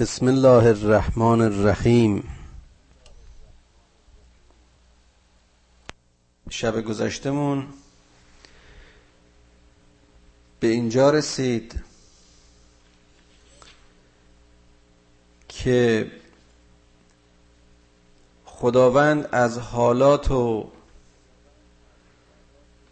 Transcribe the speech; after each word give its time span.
بسم 0.00 0.28
الله 0.28 0.66
الرحمن 0.66 1.40
الرحیم. 1.40 2.22
شب 6.50 6.80
گذشتمون 6.80 7.66
به 10.60 10.66
اینجا 10.66 11.10
رسید 11.10 11.80
که 15.48 16.10
خداوند 18.44 19.28
از 19.32 19.58
حالات 19.58 20.30
و 20.30 20.70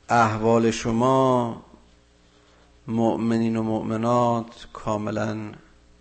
احوال 0.08 0.70
شما 0.70 1.62
مؤمنین 2.86 3.56
و 3.56 3.62
مؤمنات 3.62 4.68
کاملا 4.72 5.52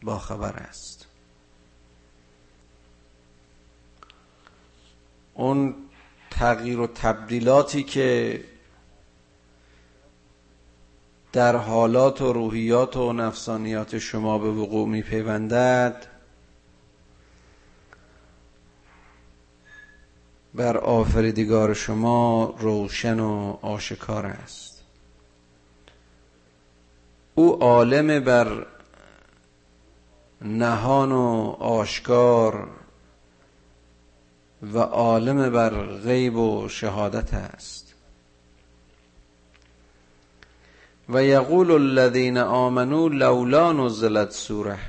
باخبر 0.05 0.53
است. 0.53 1.05
اون 5.33 5.75
تغییر 6.31 6.79
و 6.79 6.87
تبدیلاتی 6.87 7.83
که 7.83 8.43
در 11.33 11.55
حالات 11.55 12.21
و 12.21 12.33
روحیات 12.33 12.97
و 12.97 13.13
نفسانیات 13.13 13.97
شما 13.97 14.37
به 14.37 14.51
وقوع 14.51 14.87
می 14.87 15.01
پیوندد 15.01 16.07
بر 20.53 20.77
آفریدگار 20.77 21.73
شما 21.73 22.55
روشن 22.59 23.19
و 23.19 23.57
آشکار 23.61 24.25
است. 24.25 24.83
او 27.35 27.63
عالم 27.63 28.19
بر 28.19 28.65
نهان 30.41 31.11
و 31.11 31.55
آشکار 31.59 32.67
و 34.73 34.77
عالم 34.79 35.49
بر 35.49 35.85
غیب 35.85 36.35
و 36.35 36.69
شهادت 36.69 37.33
است. 37.33 37.93
و 41.09 41.23
یقول 41.23 41.71
الذین 41.71 42.37
آمنوا 42.37 43.07
لولا 43.07 43.73
نزلت 43.73 44.31
سوره. 44.31 44.79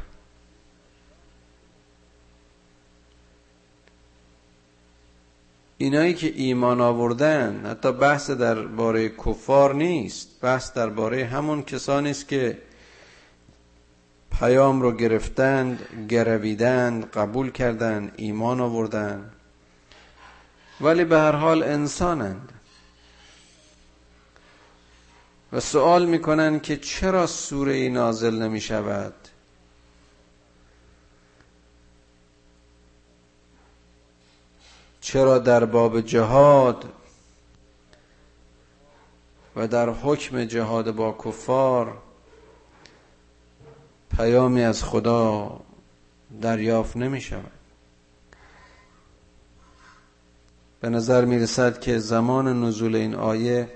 اینایی 5.78 6.14
که 6.14 6.32
ایمان 6.36 6.80
آوردن 6.80 7.66
حتی 7.66 7.92
بحث 7.92 8.30
درباره 8.30 9.08
کفار 9.08 9.74
نیست 9.74 10.40
بحث 10.42 10.72
درباره 10.72 11.24
همون 11.24 11.62
کسانی 11.62 12.10
است 12.10 12.28
که 12.28 12.58
پیام 14.38 14.82
رو 14.82 14.92
گرفتند 14.92 16.06
گرویدند 16.08 17.10
قبول 17.10 17.50
کردند 17.50 18.12
ایمان 18.16 18.60
آوردند. 18.60 19.32
ولی 20.80 21.04
به 21.04 21.18
هر 21.18 21.32
حال 21.32 21.62
انسانند. 21.62 22.52
و 25.52 25.60
سوال 25.60 26.06
می‌کنند 26.06 26.62
که 26.62 26.76
چرا 26.76 27.26
سوره 27.26 27.72
ای 27.72 27.88
نازل 27.88 28.42
نمی 28.42 28.60
شود 28.60 29.14
چرا 35.00 35.38
در 35.38 35.64
باب 35.64 36.00
جهاد 36.00 36.84
و 39.56 39.68
در 39.68 39.90
حکم 39.90 40.44
جهاد 40.44 40.90
با 40.90 41.18
کفار 41.24 41.98
پیامی 44.10 44.62
از 44.62 44.84
خدا 44.84 45.60
دریافت 46.42 46.96
نمی 46.96 47.20
شود. 47.20 47.50
به 50.80 50.88
نظر 50.88 51.24
می 51.24 51.38
رسد 51.38 51.80
که 51.80 51.98
زمان 51.98 52.64
نزول 52.64 52.96
این 52.96 53.14
آیه 53.14 53.68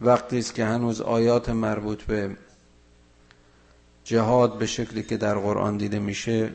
وقتی 0.00 0.38
است 0.38 0.54
که 0.54 0.64
هنوز 0.64 1.00
آیات 1.00 1.48
مربوط 1.48 2.02
به 2.02 2.36
جهاد 4.04 4.58
به 4.58 4.66
شکلی 4.66 5.02
که 5.02 5.16
در 5.16 5.34
قرآن 5.34 5.76
دیده 5.76 5.98
میشه 5.98 6.52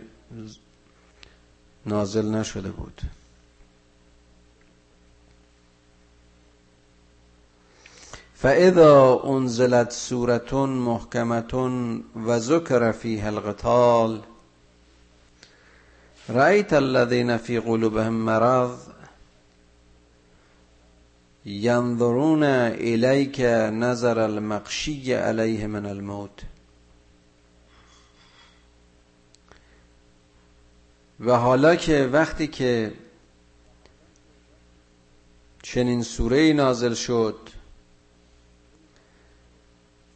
نازل 1.85 2.35
نشده 2.35 2.71
بود. 2.71 3.01
فاذا 8.35 9.21
انزلت 9.23 9.91
سوره 9.91 10.65
محکمه 10.65 11.53
و 12.15 12.39
ذکر 12.39 12.91
فیها 12.91 13.27
القتال 13.27 14.21
رأیت 16.29 16.73
الذین 16.73 17.37
فی 17.37 17.59
قلوبهم 17.59 18.13
مرض 18.13 18.77
ینظرون 21.45 22.43
الیک 22.43 23.39
نظر 23.73 24.19
المقشی 24.19 25.13
علیه 25.13 25.67
من 25.67 25.85
الموت 25.85 26.41
و 31.19 31.31
حالا 31.31 31.75
که 31.75 32.09
وقتی 32.13 32.47
که 32.47 32.93
چنین 35.63 36.03
سوره 36.03 36.53
نازل 36.53 36.93
شد 36.93 37.37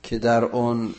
که 0.10 0.20
در 0.20 0.44
اون 0.44 0.96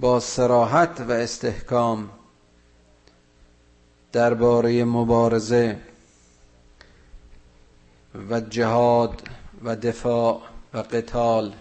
با 0.00 0.20
سراحت 0.20 1.00
و 1.00 1.12
استحکام 1.12 2.10
درباره 4.12 4.84
مبارزه 4.84 5.80
و 8.30 8.40
جهاد 8.40 9.28
و 9.64 9.76
دفاع 9.76 10.42
و 10.74 10.78
قتال 10.78 11.54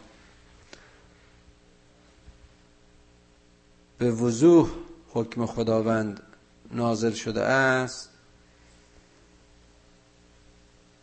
به 3.98 4.12
وضوح 4.12 4.70
حکم 5.10 5.46
خداوند 5.46 6.24
نازل 6.72 7.14
شده 7.14 7.42
است 7.44 8.10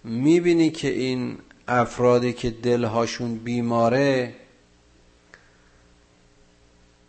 می‌بینی 0.05 0.71
که 0.71 0.89
این 0.89 1.39
افرادی 1.69 2.33
که 2.33 2.51
دلهاشون 2.51 3.35
بیماره 3.35 4.35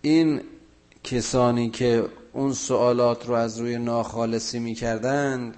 این 0.01 0.41
کسانی 1.03 1.69
که 1.69 2.09
اون 2.33 2.53
سوالات 2.53 3.25
رو 3.27 3.33
از 3.33 3.59
روی 3.59 3.77
ناخالصی 3.77 4.59
می‌کردند 4.59 5.57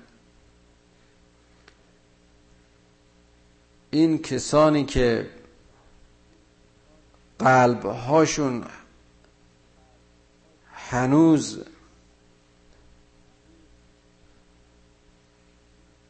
این 3.91 4.17
کسانی 4.21 4.85
که 4.85 5.29
قلب 7.39 7.85
هاشون 7.85 8.63
هنوز 10.73 11.63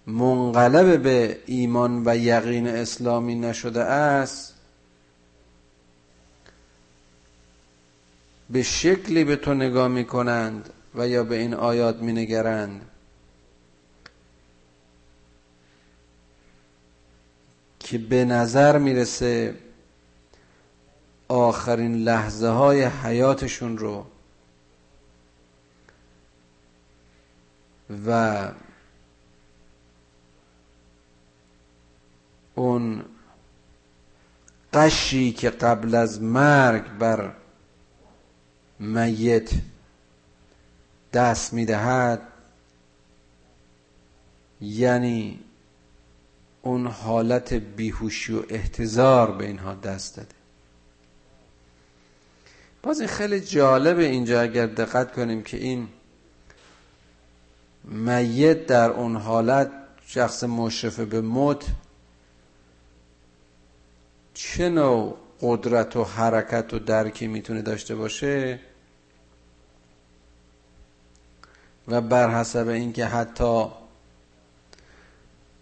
منقلب 0.10 1.04
به 1.04 1.40
ایمان 1.46 2.04
و 2.06 2.18
یقین 2.18 2.68
اسلامی 2.68 3.36
نشده 3.36 3.84
است 3.84 4.54
به 8.50 8.64
شکلی 8.64 9.24
به 9.24 9.36
تو 9.36 9.54
نگاه 9.54 9.88
می 9.88 10.06
کنند 10.06 10.70
و 10.96 11.08
یا 11.08 11.24
به 11.24 11.36
این 11.36 11.54
آیات 11.54 11.96
می 11.96 12.14
نگرند 12.14 12.90
که 17.80 17.98
به 17.98 18.26
نظر 18.26 18.78
می‌رسه 18.78 19.56
آخرین 21.28 21.96
لحظه 22.04 22.48
های 22.48 22.84
حیاتشون 22.84 23.78
رو 23.78 24.06
و 28.06 28.52
اون 32.60 33.06
قشی 34.74 35.32
که 35.32 35.50
قبل 35.50 35.96
از 35.96 36.22
مرگ 36.22 36.98
بر 36.98 37.34
میت 38.80 39.50
دست 41.14 41.54
می‌دهد 41.54 42.22
یعنی 44.62 45.40
اون 46.62 46.88
حالت 46.88 47.54
بیهوشی 47.54 48.34
و 48.34 48.44
احتضار 48.50 49.32
به 49.32 49.46
اینها 49.46 49.76
دست 49.76 50.18
داده. 50.18 50.36
باز 52.84 53.00
این 53.00 53.10
خیلی 53.10 53.40
جالبه 53.40 54.06
اینجا 54.06 54.42
اگر 54.42 54.66
دقت 54.66 55.12
کنیم 55.12 55.44
که 55.44 55.58
این 55.58 55.88
میت 57.84 58.66
در 58.66 58.90
اون 58.90 59.16
حالت 59.16 59.72
شخص 60.08 60.44
مشرف 60.44 61.00
به 61.00 61.22
موت 61.22 61.66
چه 64.42 64.70
نوع 64.70 65.18
قدرت 65.42 65.96
و 65.96 66.04
حرکت 66.04 66.74
و 66.74 66.80
درکی 66.80 67.28
می‌تونه 67.28 67.62
داشته 67.62 67.96
باشه؟ 67.96 68.60
و 71.88 72.02
بر 72.02 72.30
حسب 72.30 72.68
اینکه 72.68 73.06
حتی 73.06 73.66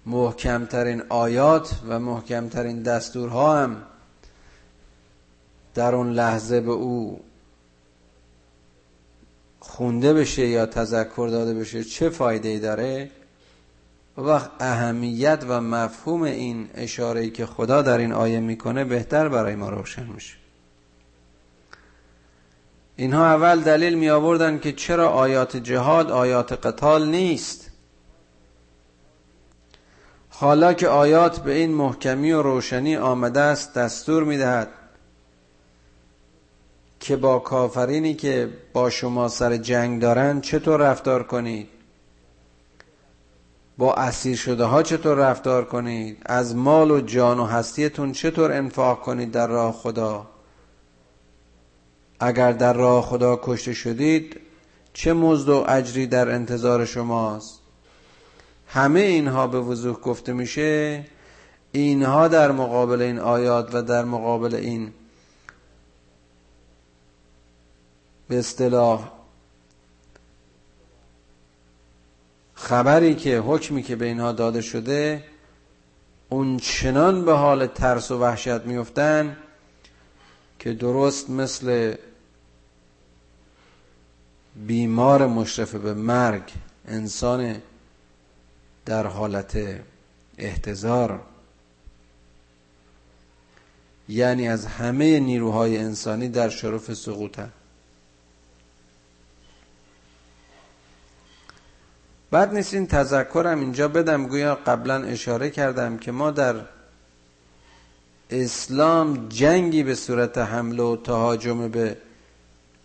محکمترین 0.05 1.03
آیات 1.09 1.75
و 1.87 1.99
محکمترین 1.99 2.83
دستورها 2.83 3.57
هم 3.57 3.83
در 5.75 5.95
اون 5.95 6.11
لحظه 6.11 6.61
به 6.61 6.71
او 6.71 7.21
خونده 9.59 10.13
بشه 10.13 10.47
یا 10.47 10.65
تذکر 10.65 11.27
داده 11.31 11.53
بشه 11.53 11.83
چه 11.83 12.09
فایده 12.09 12.49
ای 12.49 12.59
داره؟ 12.59 13.11
وقت 14.17 14.51
اهمیت 14.59 15.45
و 15.47 15.61
مفهوم 15.61 16.23
این 16.23 16.69
اشاره 16.73 17.29
که 17.29 17.45
خدا 17.45 17.81
در 17.81 17.97
این 17.97 18.11
آیه 18.11 18.39
می‌کنه 18.39 18.83
بهتر 18.83 19.29
برای 19.29 19.55
ما 19.55 19.69
روشن 19.69 20.05
میشه. 20.13 20.35
اینها 22.95 23.25
اول 23.25 23.59
دلیل 23.61 23.93
می 23.93 24.09
آوردن 24.09 24.59
که 24.59 24.71
چرا 24.71 25.09
آیات 25.09 25.57
جهاد 25.57 26.11
آیات 26.11 26.65
قتال 26.65 27.07
نیست. 27.07 27.71
حالا 30.29 30.73
که 30.73 30.87
آیات 30.87 31.39
به 31.39 31.53
این 31.53 31.73
محکمی 31.73 32.31
و 32.31 32.41
روشنی 32.41 32.95
آمده 32.95 33.39
است 33.39 33.73
دستور 33.73 34.23
می 34.23 34.37
دهد 34.37 34.69
که 36.99 37.15
با 37.15 37.39
کافرینی 37.39 38.13
که 38.13 38.49
با 38.73 38.89
شما 38.89 39.27
سر 39.27 39.57
جنگ 39.57 40.01
دارند 40.01 40.41
چطور 40.41 40.79
رفتار 40.79 41.23
کنید؟ 41.23 41.76
با 43.77 43.93
اسیر 43.93 44.35
شده 44.35 44.63
ها 44.63 44.83
چطور 44.83 45.17
رفتار 45.17 45.65
کنید؟ 45.65 46.17
از 46.25 46.55
مال 46.55 46.91
و 46.91 47.01
جان 47.01 47.39
و 47.39 47.45
هستیتون 47.45 48.11
چطور 48.11 48.51
انفاق 48.51 49.01
کنید 49.01 49.31
در 49.31 49.47
راه 49.47 49.73
خدا؟ 49.73 50.27
اگر 52.19 52.51
در 52.51 52.73
راه 52.73 53.03
خدا 53.03 53.39
کشته 53.43 53.73
شدید 53.73 54.39
چه 54.93 55.13
مزد 55.13 55.49
و 55.49 55.65
اجری 55.67 56.07
در 56.07 56.29
انتظار 56.29 56.85
شماست؟ 56.85 57.59
همه 58.67 58.99
اینها 58.99 59.47
به 59.47 59.59
وضوح 59.59 59.95
گفته 59.95 60.33
میشه 60.33 61.05
اینها 61.71 62.27
در 62.27 62.51
مقابل 62.51 63.01
این 63.01 63.19
آیات 63.19 63.75
و 63.75 63.81
در 63.81 64.05
مقابل 64.05 64.55
این 64.55 64.93
به 68.27 68.39
اصطلاح 68.39 69.16
خبری 72.57 73.15
که 73.15 73.39
حکمی 73.39 73.83
که 73.83 73.95
به 73.95 74.05
اینها 74.05 74.31
داده 74.31 74.61
شده 74.61 75.23
اون 76.29 76.57
چنان 76.57 77.25
به 77.25 77.33
حال 77.33 77.67
ترس 77.67 78.11
و 78.11 78.19
وحشت 78.19 78.61
میفتن 78.61 79.37
که 80.59 80.73
درست 80.73 81.29
مثل 81.29 81.95
بیمار 84.55 85.27
مشرف 85.27 85.75
به 85.75 85.93
مرگ 85.93 86.43
انسان 86.87 87.61
در 88.85 89.07
حالت 89.07 89.57
احتضار. 90.37 91.21
یعنی 94.09 94.47
از 94.47 94.65
همه 94.65 95.19
نیروهای 95.19 95.77
انسانی 95.77 96.29
در 96.29 96.49
شرف 96.49 96.93
سقوطن. 96.93 97.51
بعد 102.31 102.53
نیست 102.53 102.73
این 102.73 102.87
تذکرم 102.87 103.59
اینجا 103.59 103.87
بدم 103.87 104.27
گویا 104.27 104.55
قبلا 104.55 105.03
اشاره 105.03 105.49
کردم 105.49 105.97
که 105.97 106.11
ما 106.11 106.31
در 106.31 106.55
اسلام 108.29 109.27
جنگی 109.29 109.83
به 109.83 109.95
صورت 109.95 110.37
حمله 110.37 110.83
و 110.83 110.95
تهاجم 110.95 111.67
به 111.67 111.97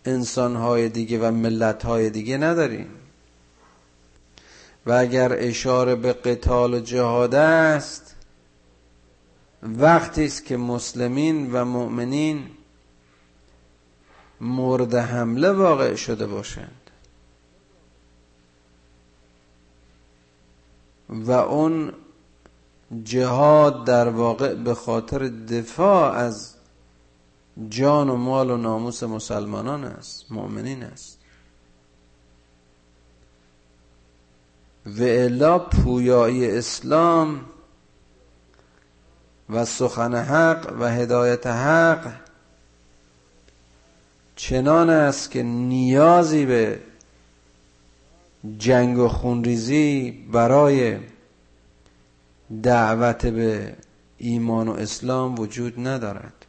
انسانهای 0.05 0.89
دیگه 0.89 1.19
و 1.19 1.31
ملتهای 1.31 2.09
دیگه 2.09 2.37
نداریم. 2.37 2.87
و 4.85 4.91
اگر 4.91 5.35
اشاره 5.37 5.95
به 5.95 6.13
قتال 6.13 6.73
و 6.73 6.79
جهاد 6.79 7.35
است 7.35 8.15
وقتی 9.63 10.25
است 10.25 10.45
که 10.45 10.57
مسلمین 10.57 11.51
و 11.53 11.65
مؤمنین 11.65 12.47
مورد 14.41 14.95
حمله 14.95 15.51
واقع 15.51 15.95
شده 15.95 16.27
باشند. 16.27 16.82
و 21.09 21.31
اون 21.31 21.93
جهاد 23.03 23.85
در 23.85 24.09
واقع 24.09 24.53
به 24.53 24.73
خاطر 24.73 25.27
دفاع 25.27 26.13
از 26.13 26.53
جان 27.69 28.09
و 28.09 28.15
مال 28.15 28.51
و 28.51 28.57
ناموس 28.57 29.03
مسلمانان 29.03 29.83
است 29.83 30.31
مؤمنین 30.31 30.83
است. 30.83 31.19
و 34.85 35.03
الا 35.03 35.59
پویایی 35.59 36.51
اسلام 36.51 37.45
و 39.49 39.65
سخن 39.65 40.15
حق 40.15 40.75
و 40.79 40.89
هدایت 40.89 41.47
حق 41.47 42.13
چنان 44.35 44.89
است 44.89 45.31
که 45.31 45.43
نیازی 45.43 46.45
به 46.45 46.79
جنگ 48.57 48.97
و 48.97 49.07
خونریزی 49.07 50.11
برای 50.11 50.97
دعوت 52.63 53.25
به 53.25 53.75
ایمان 54.17 54.67
و 54.67 54.71
اسلام 54.71 55.39
وجود 55.39 55.87
ندارد. 55.87 56.45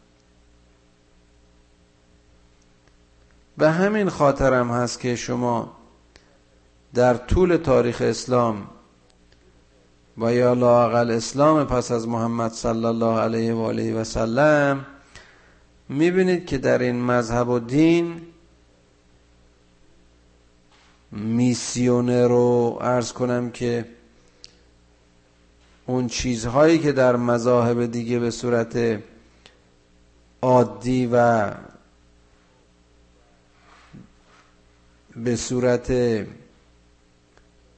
به 3.58 3.70
همین 3.70 4.08
خاطرم 4.08 4.70
هست 4.70 5.00
که 5.00 5.16
شما 5.16 5.76
در 6.94 7.14
طول 7.14 7.56
تاریخ 7.56 8.02
اسلام 8.02 8.66
و 10.18 10.34
یا 10.34 10.52
لاقل 10.52 11.10
اسلام 11.10 11.64
پس 11.64 11.90
از 11.90 12.08
محمد 12.08 12.52
صلی 12.52 12.84
الله 12.84 13.18
علیه 13.20 13.54
و 13.54 13.58
آله 13.58 13.94
و 13.94 14.04
سلم 14.04 14.86
می‌بینید 15.88 16.46
که 16.46 16.58
در 16.58 16.78
این 16.78 17.02
مذهب 17.02 17.48
و 17.48 17.58
دین 17.58 18.20
میسیونه 21.14 22.26
رو 22.26 22.78
ارز 22.80 23.12
کنم 23.12 23.50
که 23.50 23.84
اون 25.86 26.08
چیزهایی 26.08 26.78
که 26.78 26.92
در 26.92 27.16
مذاهب 27.16 27.86
دیگه 27.86 28.18
به 28.18 28.30
صورت 28.30 29.02
عادی 30.42 31.08
و 31.12 31.50
به 35.16 35.36
صورت 35.36 35.92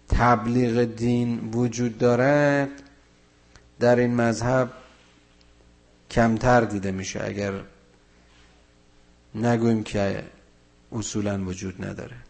تبلیغ 0.08 0.84
دین 0.84 1.50
وجود 1.54 1.98
دارد 1.98 2.68
در 3.80 3.96
این 3.96 4.14
مذهب 4.14 4.72
کمتر 6.10 6.60
دیده 6.60 6.90
میشه. 6.90 7.24
اگر 7.24 7.52
نگویم 9.34 9.82
که 9.82 10.24
اصولا 10.92 11.44
وجود 11.44 11.84
نداره. 11.84 12.25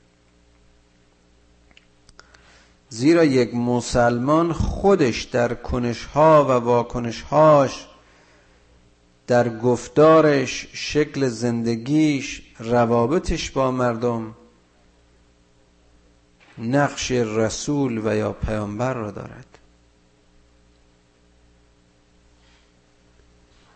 زیرا 2.97 3.25
یک 3.25 3.55
مسلمان 3.55 4.53
خودش 4.53 5.23
در 5.23 5.55
کنشها 5.55 6.45
و 6.45 6.53
واکنشهاش 6.53 7.87
در 9.27 9.59
گفتارش 9.59 10.69
شکل 10.73 11.29
زندگیش 11.29 12.43
روابطش 12.59 13.51
با 13.51 13.71
مردم 13.71 14.35
نقش 16.59 17.11
رسول 17.11 18.01
و 18.05 18.17
یا 18.17 18.33
پیامبر 18.33 18.95
را 18.95 19.11
دارد. 19.11 19.59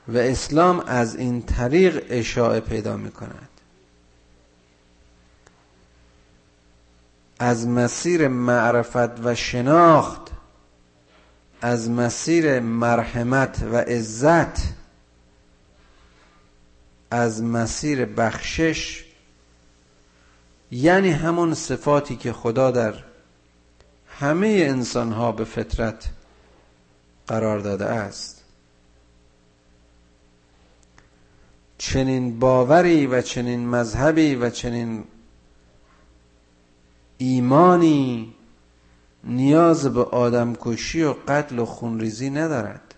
و 0.08 0.16
اسلام 0.16 0.80
از 0.80 1.16
این 1.16 1.42
طریق 1.42 2.06
اشاعه 2.10 2.60
پیدا 2.60 2.96
می 2.96 3.10
کند 3.10 3.49
از 7.42 7.68
مسیر 7.68 8.28
معرفت 8.28 9.24
و 9.24 9.34
شناخت 9.34 10.20
از 11.60 11.90
مسیر 11.90 12.60
مرحمت 12.60 13.62
و 13.72 13.76
عزت 13.76 14.58
از 17.10 17.42
مسیر 17.42 18.04
بخشش 18.04 19.04
یعنی 20.70 21.10
همون 21.10 21.54
صفاتی 21.54 22.16
که 22.16 22.32
خدا 22.32 22.70
در 22.70 22.94
همه 24.18 24.46
انسان 24.68 25.12
ها 25.12 25.32
به 25.32 25.44
فطرت 25.44 26.08
قرار 27.26 27.58
داده 27.58 27.84
است. 27.84 28.44
چنین 31.78 32.38
باوری 32.38 33.06
و 33.06 33.22
چنین 33.22 33.68
مذهبی 33.68 34.34
و 34.34 34.50
چنین 34.50 35.04
ایمانی 37.22 38.34
نیاز 39.24 39.86
به 39.86 40.04
آدم 40.04 40.54
کشی 40.60 41.02
و 41.02 41.14
قتل 41.28 41.58
و 41.58 41.64
خونریزی 41.64 42.30
ندارد. 42.30 42.94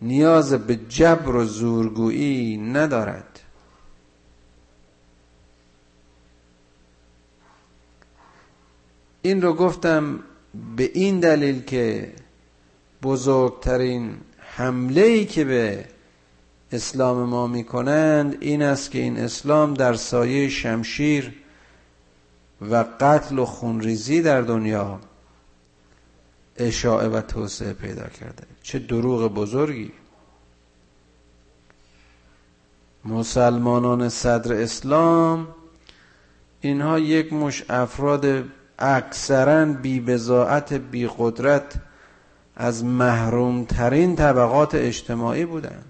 نیاز 0.00 0.52
به 0.52 0.76
جبر 0.76 1.34
و 1.34 1.44
زورگویی 1.44 2.56
ندارد. 2.56 3.40
این 9.22 9.42
رو 9.42 9.52
گفتم 9.54 10.20
به 10.76 10.90
این 10.94 11.20
دلیل 11.20 11.62
که 11.62 12.12
بزرگترین 13.02 14.16
حمله 14.38 15.00
ای 15.00 15.24
که 15.24 15.44
به 15.44 15.84
اسلام 16.72 17.28
ما 17.28 17.46
می‌کنند 17.46 18.36
این 18.40 18.62
است 18.62 18.90
که 18.90 18.98
این 18.98 19.18
اسلام 19.18 19.74
در 19.74 19.94
سایه 19.94 20.48
شمشیر 20.48 21.43
و 22.60 22.84
قتل 23.00 23.38
و 23.38 23.44
خونریزی 23.44 24.22
در 24.22 24.40
دنیا 24.40 25.00
اشاعه 26.56 27.08
و 27.08 27.20
توسعه 27.20 27.72
پیدا 27.72 28.08
کرده. 28.08 28.46
چه 28.62 28.78
دروغ 28.78 29.34
بزرگی. 29.34 29.92
مسلمانان 33.04 34.08
صدر 34.08 34.52
اسلام 34.62 35.48
اینها 36.60 36.98
یک 36.98 37.32
مش 37.32 37.64
افراد 37.70 38.44
اکثرا 38.78 39.64
بی 39.64 40.00
بزاعت 40.00 40.72
بی 40.72 41.10
قدرت 41.18 41.74
از 42.56 42.84
محرومترین 42.84 44.16
طبقات 44.16 44.74
اجتماعی 44.74 45.44
بودند 45.44 45.84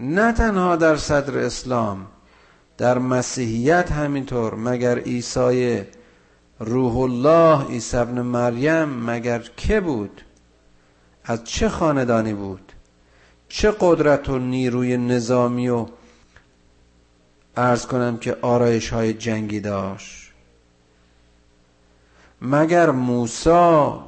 نه 0.00 0.32
تنها 0.32 0.76
در 0.76 0.96
صدر 0.96 1.38
اسلام 1.38 2.06
در 2.78 2.98
مسیحیت 2.98 3.92
همینطور 3.92 4.54
مگر 4.54 4.98
عیسی 4.98 5.82
روح 6.60 6.96
الله 6.96 7.64
عیسی 7.64 7.96
ابن 7.96 8.20
مریم 8.22 8.84
مگر 8.84 9.38
که 9.56 9.80
بود؟ 9.80 10.22
از 11.24 11.44
چه 11.44 11.68
خاندانی 11.68 12.34
بود؟ 12.34 12.72
چه 13.48 13.74
قدرت 13.80 14.28
و 14.28 14.38
نیروی 14.38 14.96
نظامی 14.96 15.68
و 15.68 15.86
ارز 17.56 17.86
کنم 17.86 18.18
که 18.18 18.36
آرایش 18.42 18.88
های 18.92 19.12
جنگی 19.12 19.60
داشت؟ 19.60 20.32
مگر 22.42 22.90
موسا 22.90 24.04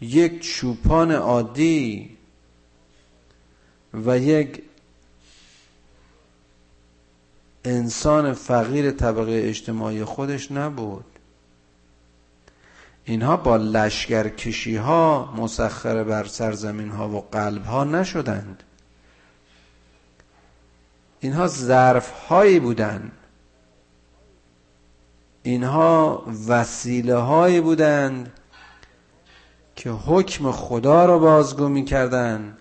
یک 0.00 0.40
چوپان 0.40 1.12
عادی 1.12 2.16
و 3.94 4.18
یک 4.18 4.67
انسان 7.68 8.32
فقیر 8.32 8.90
طبقه 8.90 9.42
اجتماعی 9.44 10.04
خودش 10.04 10.52
نبود. 10.52 11.04
اینها 13.04 13.36
با 13.36 13.56
لشکرکشی 13.56 14.76
ها 14.76 15.34
مسخر 15.36 16.04
بر 16.04 16.24
سرزمین 16.24 16.90
ها 16.90 17.08
و 17.08 17.20
قلب 17.32 17.64
ها 17.64 17.84
نشدند. 17.84 18.62
اینها 21.20 21.46
ظرف 21.46 22.10
هایی 22.10 22.60
بودند. 22.60 23.12
اینها 25.42 26.24
وسیله 26.48 27.16
هایی 27.16 27.60
بودند 27.60 28.32
که 29.76 29.90
حکم 29.90 30.52
خدا 30.52 31.06
را 31.06 31.18
بازگو 31.18 31.68
می 31.68 31.84
کردند 31.84 32.57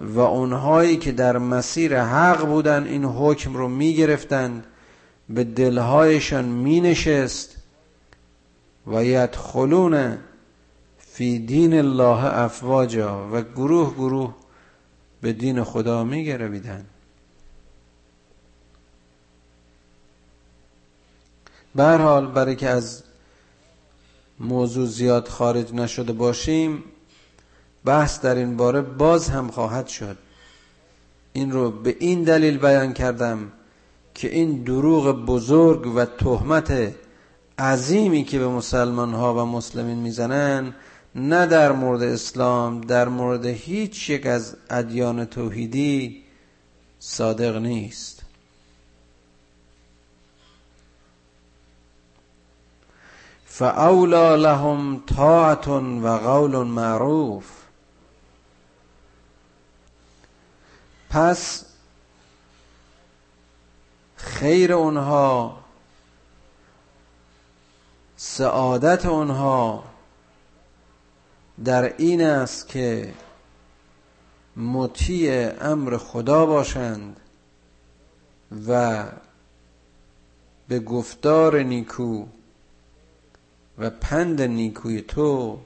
و 0.00 0.20
اونهایی 0.20 0.96
که 0.96 1.12
در 1.12 1.38
مسیر 1.38 2.02
حق 2.02 2.46
بودن 2.46 2.84
این 2.86 3.04
حکم 3.04 3.54
رو 3.54 3.68
می 3.68 3.94
گرفتند 3.94 4.66
به 5.28 5.44
دلهایشان 5.44 6.44
می 6.44 6.80
نشست 6.80 7.56
و 8.86 9.04
یدخلون 9.04 10.18
فی 10.98 11.38
دین 11.38 11.74
الله 11.78 12.24
افواجا 12.24 13.28
و 13.32 13.42
گروه 13.42 13.94
گروه 13.94 14.34
به 15.20 15.32
دین 15.32 15.64
خدا 15.64 16.04
می 16.04 16.24
گرویدن 16.24 16.84
حال 21.78 22.26
برای 22.26 22.56
که 22.56 22.68
از 22.68 23.02
موضوع 24.40 24.86
زیاد 24.86 25.28
خارج 25.28 25.74
نشده 25.74 26.12
باشیم 26.12 26.84
بحث 27.84 28.20
در 28.20 28.34
این 28.34 28.56
باره 28.56 28.80
باز 28.80 29.28
هم 29.28 29.48
خواهد 29.48 29.86
شد. 29.86 30.18
این 31.32 31.52
رو 31.52 31.70
به 31.70 31.96
این 32.00 32.22
دلیل 32.22 32.58
بیان 32.58 32.92
کردم 32.92 33.52
که 34.14 34.28
این 34.28 34.62
دروغ 34.62 35.26
بزرگ 35.26 35.86
و 35.96 36.04
تهمت 36.04 36.94
عظیمی 37.58 38.24
که 38.24 38.38
به 38.38 38.48
مسلمان 38.48 39.14
ها 39.14 39.34
و 39.34 39.46
مسلمین 39.46 39.96
می‌زنن 39.98 40.74
نه 41.14 41.46
در 41.46 41.72
مورد 41.72 42.02
اسلام 42.02 42.80
در 42.80 43.08
مورد 43.08 43.46
هیچ 43.46 44.10
یک 44.10 44.26
از 44.26 44.56
ادیان 44.70 45.24
توحیدی 45.24 46.22
صادق 46.98 47.56
نیست. 47.56 48.22
فاولا 53.46 54.36
لهم 54.36 55.02
طاعت 55.16 55.68
و 55.68 56.18
قول 56.18 56.56
معروف 56.56 57.57
پس 61.10 61.64
خیر 64.16 64.72
اونها 64.72 65.58
سعادت 68.16 69.06
اونها 69.06 69.84
در 71.64 71.96
این 71.96 72.22
است 72.22 72.68
که 72.68 73.14
مطیع 74.56 75.64
امر 75.64 75.96
خدا 75.96 76.46
باشند 76.46 77.20
و 78.68 79.04
به 80.68 80.80
گفتار 80.80 81.62
نیکو 81.62 82.26
و 83.78 83.90
پند 83.90 84.42
نیکوی 84.42 85.00
تو 85.00 85.60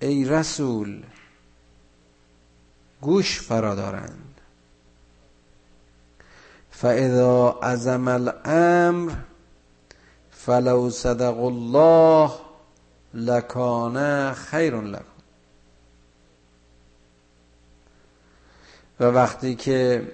ای 0.00 0.24
رسول. 0.24 1.02
گوش 3.02 3.40
فرا 3.40 3.74
دارند. 3.74 4.40
فاذا 6.70 7.58
عزم 7.62 8.08
الامر 8.08 9.12
فلو 10.30 10.90
صدق 10.90 11.38
الله 11.38 12.30
لکان 13.14 14.32
خیر 14.34 14.80
لکن 14.80 15.04
و 19.00 19.04
وقتی 19.04 19.54
که 19.54 20.12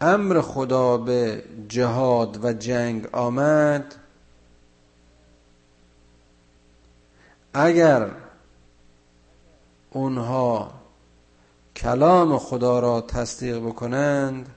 امر 0.00 0.40
خدا 0.40 0.96
به 0.96 1.44
جهاد 1.68 2.44
و 2.44 2.52
جنگ 2.52 3.08
آمد 3.12 3.94
اگر 7.54 8.10
اونها 9.94 10.72
کلام 11.76 12.38
خدا 12.38 12.80
را 12.80 13.00
تصدیق 13.00 13.58
بکنند 13.58 14.54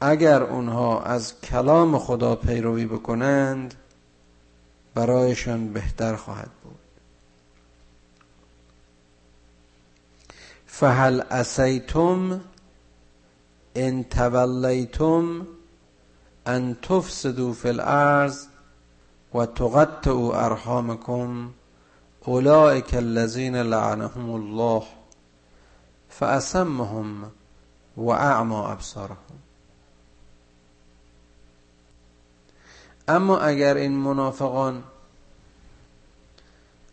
اگر 0.00 0.42
اونها 0.42 1.02
از 1.02 1.40
کلام 1.40 1.98
خدا 1.98 2.36
پیروی 2.36 2.86
بکنند 2.86 3.74
برایشان 4.94 5.72
بهتر 5.72 6.16
خواهد 6.16 6.50
بود. 6.64 6.78
فهل 10.66 11.22
اسیتم 11.30 12.40
ان 13.74 14.04
تولیتم 14.04 15.46
ان 16.46 16.74
تفسدوا 16.74 17.52
فی 17.52 17.68
الارض 17.68 18.46
و 19.34 19.46
تقطعوا 19.46 20.44
ارحامکم. 20.44 21.48
اولئک 22.26 22.94
الذین 22.94 23.56
لعنهم 23.56 24.30
الله 24.30 24.82
فاسمهم 26.08 27.32
و 27.96 28.08
اعما 28.08 28.68
ابصارهم 28.68 29.38
اما 33.08 33.38
اگر 33.38 33.74
این 33.74 33.92
منافقان 33.92 34.84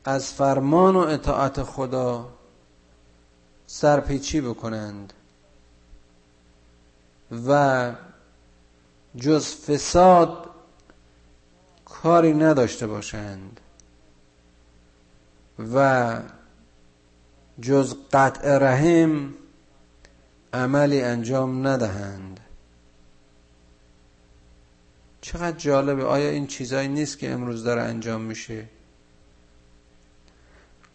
از 0.06 0.34
فرمان 0.34 0.96
و 0.96 1.00
اطاعت 1.00 1.64
خدا 1.64 2.30
سرپیچی 3.68 4.42
بکنند 4.42 5.14
و 7.48 7.92
جز 9.16 9.56
فساد 9.56 10.50
کاری 11.86 12.34
نداشته 12.34 12.88
باشند 12.88 13.60
و 15.60 16.20
جز 17.62 17.96
قطع 18.14 18.58
رحم 18.58 19.34
عملی 20.54 21.02
انجام 21.02 21.68
ندهند. 21.68 22.40
چقدر 25.22 25.58
جالبه 25.58 26.06
آیا 26.06 26.30
این 26.30 26.48
چیزایی 26.48 26.88
نیست 26.88 27.20
که 27.20 27.32
امروز 27.32 27.64
داره 27.64 27.82
انجام 27.82 28.22
میشه؟ 28.22 28.66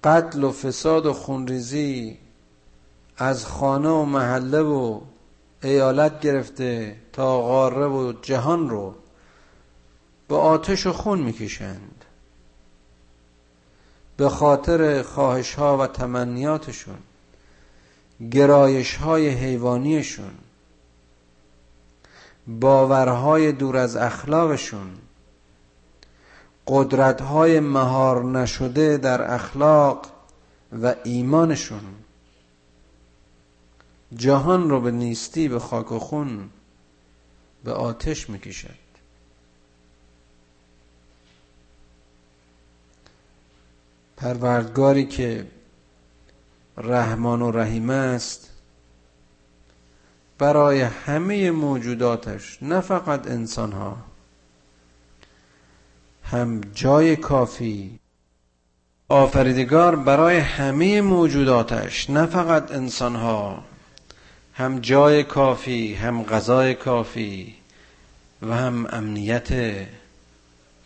قتل 0.05 0.45
و 0.45 0.53
فساد 0.53 1.07
و 1.07 1.13
خونریزی 1.13 2.19
از 3.17 3.47
خانه 3.47 3.89
و 3.89 4.05
محله 4.05 4.61
و 4.61 5.01
ایالت 5.63 6.21
گرفته 6.21 6.97
تا 7.13 7.41
غاره 7.41 7.87
و 7.87 8.13
جهان 8.23 8.71
رو 8.71 8.95
به 10.29 10.37
آتش 10.37 10.87
و 10.87 10.93
خون 10.93 11.19
می‌کشند. 11.19 11.98
به 14.19 14.29
خاطر 14.29 15.03
خواهش 15.03 15.55
ها 15.55 15.79
و 15.79 15.87
تمنیاتشون 15.87 16.99
گرایش 18.31 18.97
های 18.97 19.29
حیوانیشون 19.29 20.31
باورهای 22.47 23.53
دور 23.53 23.77
از 23.77 23.97
اخلاقشون 23.97 24.91
قدرتهای 26.67 27.61
مهار 27.61 28.25
نشده 28.25 28.97
در 28.97 29.35
اخلاق 29.35 30.07
و 30.83 30.95
ایمانشون. 31.05 31.81
جهان 34.17 34.71
رو 34.71 34.81
به 34.81 34.91
نیستی 34.91 35.49
به 35.49 35.59
خاک 35.59 35.93
و 35.93 35.99
خون 35.99 36.51
به 37.65 37.73
آتش 37.73 38.31
می‌کشد. 38.31 38.88
پروردگاری 44.21 45.07
که 45.07 45.47
رحمان 46.77 47.43
و 47.43 47.51
رحیم 47.51 47.91
است 47.91 48.51
برای 50.39 50.81
همه 50.81 51.51
موجوداتش 51.51 52.59
نه 52.63 52.81
فقط 52.81 53.27
انسان 53.27 53.73
ها 53.73 53.97
هم 56.25 56.61
جای 56.75 57.17
کافی. 57.17 57.99
آفریدگار 59.09 59.97
برای 59.97 60.39
همه 60.39 61.01
موجوداتش 61.01 62.11
نه 62.11 62.27
فقط 62.27 62.73
انسان 62.73 63.17
ها 63.17 63.65
هم 64.55 64.79
جای 64.79 65.25
کافی 65.25 65.95
هم 65.95 66.23
غذای 66.23 66.75
کافی 66.75 67.55
و 68.43 68.55
هم 68.55 68.87
امنیت 68.91 69.49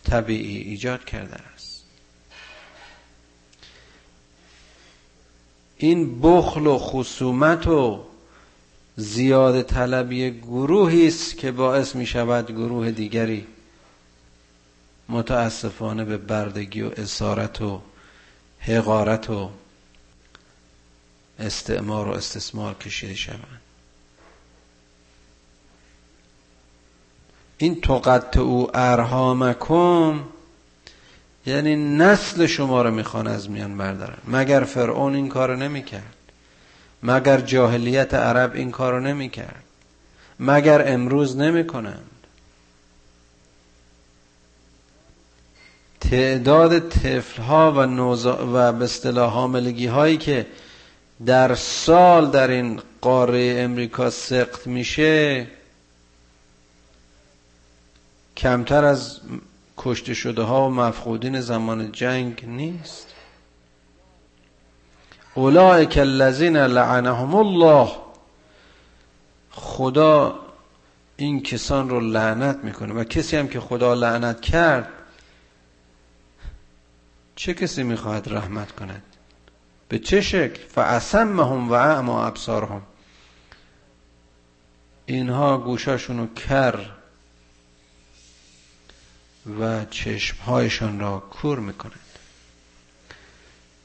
طبیعی 0.03 0.57
ایجاد 0.57 1.05
کرده. 1.05 1.52
این 5.83 6.21
بخل 6.21 6.67
و 6.67 6.77
خصومت 6.77 7.67
و 7.67 8.03
زیاد 8.95 9.61
طلبی 9.61 10.31
گروهی 10.31 11.07
است 11.07 11.37
که 11.37 11.51
باعث 11.51 11.95
می 11.95 12.05
شود 12.05 12.51
گروه 12.51 12.91
دیگری 12.91 13.47
متاسفانه 15.09 16.05
به 16.05 16.17
بردگی 16.17 16.81
و 16.81 16.91
اسارت 16.97 17.61
و 17.61 17.81
حقارت 18.59 19.29
و 19.29 19.49
استعمار 21.39 22.07
و 22.07 22.11
استثمار 22.11 22.73
کشیده 22.73 23.15
شوند. 23.15 23.61
این 27.57 27.81
توقت 27.81 28.37
او 28.37 28.77
ارهامکم 28.77 30.19
یعنی 31.45 31.75
نسل 31.75 32.45
شما 32.45 32.81
رو 32.81 32.91
می‌خوان 32.91 33.27
از 33.27 33.49
میان 33.49 33.77
بردارن. 33.77 34.17
مگر 34.27 34.63
فرعون 34.63 35.15
این 35.15 35.29
کار 35.29 35.55
نمی‌کرد؟ 35.55 36.15
مگر 37.03 37.39
جاهلیت 37.39 38.13
عرب 38.13 38.53
این 38.55 38.71
کارو 38.71 38.99
نمی‌کرد؟ 38.99 39.63
مگر 40.39 40.93
امروز 40.93 41.37
نمی‌کنند؟ 41.37 42.09
تعداد 46.01 46.89
طفل 46.89 47.41
ها 47.41 47.71
و, 47.71 47.77
و 48.55 48.71
به 48.71 48.85
اصطلاح 48.85 49.33
حاملگی 49.33 49.87
هایی 49.87 50.17
که 50.17 50.45
در 51.25 51.55
سال 51.55 52.31
در 52.31 52.47
این 52.47 52.81
قاره 53.01 53.55
امریکا 53.57 54.09
سقط 54.09 54.67
میشه 54.67 55.47
کمتر 58.37 58.85
از 58.85 59.19
کشته 59.83 60.13
شده 60.13 60.41
ها 60.41 60.67
و 60.67 60.71
مفقودین 60.71 61.41
زمان 61.41 61.91
جنگ 61.91 62.45
نیست. 62.45 63.07
اولئک 65.35 65.97
الذین 65.97 66.57
لعنهم 66.57 67.35
الله. 67.35 67.91
خدا 69.51 70.39
این 71.17 71.43
کسان 71.43 71.89
رو 71.89 71.99
لعنت 71.99 72.57
می‌کنه. 72.63 72.93
و 72.93 73.03
کسی 73.03 73.37
هم 73.37 73.47
که 73.47 73.59
خدا 73.59 73.93
لعنت 73.93 74.41
کرد 74.41 74.89
چه 77.35 77.53
کسی 77.53 77.83
می‌خواهد 77.83 78.33
رحمت 78.33 78.71
کند؟ 78.71 79.03
به 79.89 79.99
چه 79.99 80.21
شکل؟ 80.21 80.61
فاسمهم 80.67 81.69
و 81.69 81.73
اعما 81.73 82.25
ابصارهم. 82.25 82.81
اینها 85.05 85.57
گوشاشونو 85.57 86.27
کر 86.27 86.89
و 89.59 89.85
چشمهایشان 89.85 90.99
را 90.99 91.19
کور 91.19 91.59
می‌کنند. 91.59 91.99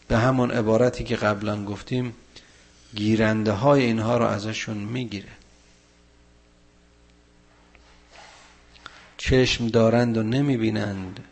به 0.09 0.19
همون 0.19 0.51
عبارتی 0.51 1.05
که 1.05 1.17
قبلا 1.17 1.65
گفتیم 1.65 2.15
گیرنده 2.95 3.53
های 3.53 3.83
اینها 3.83 4.19
را 4.19 4.31
ازشون 4.31 4.77
می‌گیره. 4.77 5.29
چشم 9.17 9.69
دارند 9.69 10.17
و 10.17 10.23
نمی‌بینند 10.23 11.25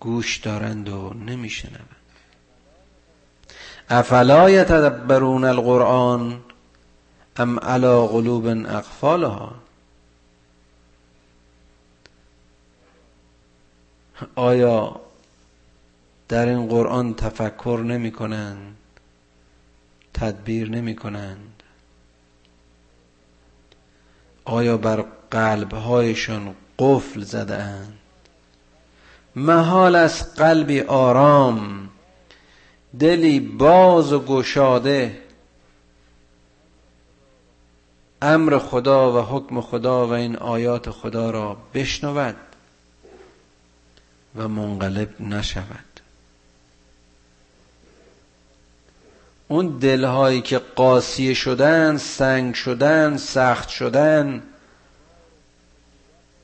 گوش 0.00 0.36
دارند 0.36 0.88
و 0.88 1.14
نمیشنوند. 1.14 1.96
افلا 3.88 4.50
یتدبرون 4.50 5.44
القرآن 5.44 6.40
ام 7.36 7.58
علا 7.58 8.06
قلوب 8.06 8.46
اقفالها؟ 8.46 9.54
آیا 14.34 15.00
در 16.28 16.48
این 16.48 16.66
قرآن 16.66 17.14
تفکر 17.14 17.82
نمی 17.86 18.12
کنند؟ 18.12 18.76
تدبیر 20.14 20.70
نمی 20.70 20.96
کنند؟ 20.96 21.62
آیا 24.44 24.76
بر 24.76 25.04
قلبهایشان 25.30 26.54
قفل 26.78 27.20
زده 27.20 27.54
اند 27.54 27.98
محال 29.36 29.96
از 29.96 30.34
قلبی 30.34 30.80
آرام 30.80 31.88
دلی 32.98 33.40
باز 33.40 34.12
و 34.12 34.24
گشاده. 34.24 35.18
امر 38.22 38.58
خدا 38.58 39.12
و 39.12 39.24
حکم 39.24 39.60
خدا 39.60 40.06
و 40.06 40.12
این 40.12 40.36
آیات 40.36 40.90
خدا 40.90 41.30
را 41.30 41.56
بشنود. 41.74 42.36
و 44.36 44.48
منقلب 44.48 45.20
نشود. 45.20 46.00
اون 49.48 49.78
دلهایی 49.78 50.40
که 50.40 50.58
قاسیه 50.58 51.34
شدن 51.34 51.96
سنگ 51.96 52.54
شدن 52.54 53.16
سخت 53.16 53.68
شدن 53.68 54.42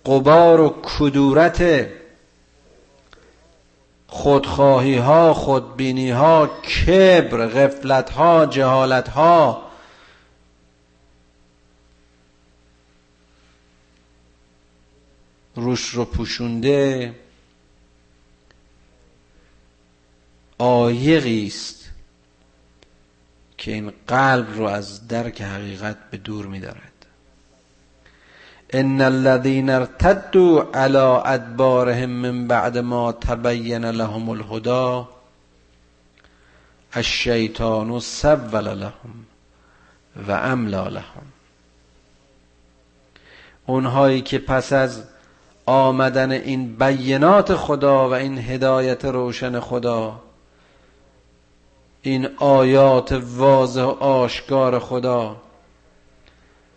قبار 0.06 0.60
و 0.60 0.74
کدورت 0.82 1.88
خودخواهی 4.06 4.96
ها 4.96 5.34
خودبینی 5.34 6.10
ها 6.10 6.46
کبر 6.46 7.46
غفلت 7.46 8.10
ها 8.10 8.46
جهالت 8.46 9.08
ها 9.08 9.62
روش 15.56 15.88
رو 15.88 16.04
پوشونده 16.04 17.14
آیقی 20.58 21.46
است 21.46 21.90
که 23.58 23.72
این 23.72 23.92
قلب 24.08 24.56
رو 24.56 24.64
از 24.64 25.08
درک 25.08 25.42
حقیقت 25.42 25.96
به 26.10 26.16
دور 26.16 26.46
میدارد. 26.46 26.92
ان 28.70 29.00
الذين 29.00 29.70
ارتدوا 29.70 30.62
على 30.74 31.20
ادبارهم 31.24 32.10
من 32.10 32.46
بعد 32.46 32.78
ما 32.78 33.12
تبين 33.12 33.84
لهم 33.84 34.28
الهدى 34.28 35.04
الشیطان 36.94 38.00
سول 38.00 38.74
لهم 38.74 39.26
و 40.28 40.32
املا 40.32 40.88
لهم. 40.88 41.26
اونهایی 43.66 44.20
که 44.20 44.38
پس 44.38 44.72
از 44.72 45.02
آمدن 45.66 46.30
این 46.30 46.76
بینات 46.76 47.54
خدا 47.54 48.08
و 48.08 48.12
این 48.12 48.38
هدایت 48.38 49.04
روشن 49.04 49.60
خدا 49.60 50.20
این 52.06 52.28
آیات 52.36 53.12
واضح 53.12 53.82
و 53.82 53.88
آشکار 53.88 54.78
خدا. 54.78 55.42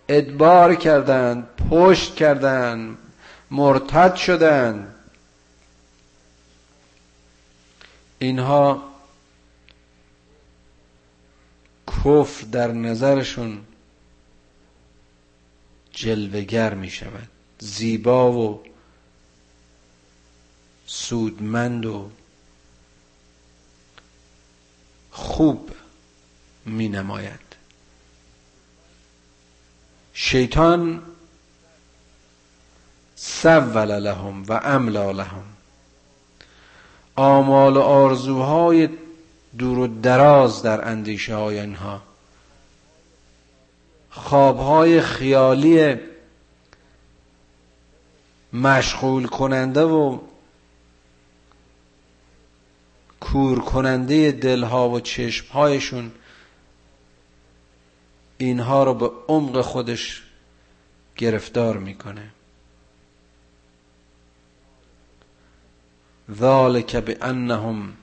ادبار 0.10 0.76
کردند 0.76 1.48
پشت 1.70 2.16
کردند 2.16 2.98
مرتد 3.52 4.16
شدند. 4.16 4.96
اینها 8.20 8.84
کفر 11.88 12.46
در 12.52 12.72
نظرشون 12.72 13.62
جلوگر 15.92 16.74
می 16.74 16.90
شود 16.90 17.28
زیبا 17.60 18.32
و 18.32 18.64
سودمند 20.86 21.86
و 21.86 22.10
خوب 25.18 25.70
می 26.66 26.90
نماید 26.90 27.40
شیطان 30.14 31.02
سول 33.16 34.00
لهم 34.00 34.44
و 34.48 34.62
املا 34.64 35.12
لهم. 35.12 35.44
آمال 37.16 37.78
و 37.78 37.82
آرزوهای 37.82 38.90
دور 39.58 39.78
و 39.80 39.88
دراز 39.88 40.62
در 40.62 40.88
اندیشه 40.88 41.36
های 41.36 41.60
اینها 41.60 42.02
خوابهای 44.10 45.02
خیالی 45.02 45.96
مشغول 48.54 49.28
کننده 49.28 49.84
و 49.84 50.20
کور 53.32 53.60
کننده 53.60 54.32
دلها 54.32 54.90
و 54.90 55.00
چشمهایشون 55.00 56.12
اینها 58.38 58.84
رو 58.84 58.94
به 58.94 59.12
عمق 59.28 59.62
خودش 59.62 60.24
گرفتار 61.16 61.78
می‌کنه. 61.78 62.30
ذالک 66.32 66.96
بانهم 66.96 67.94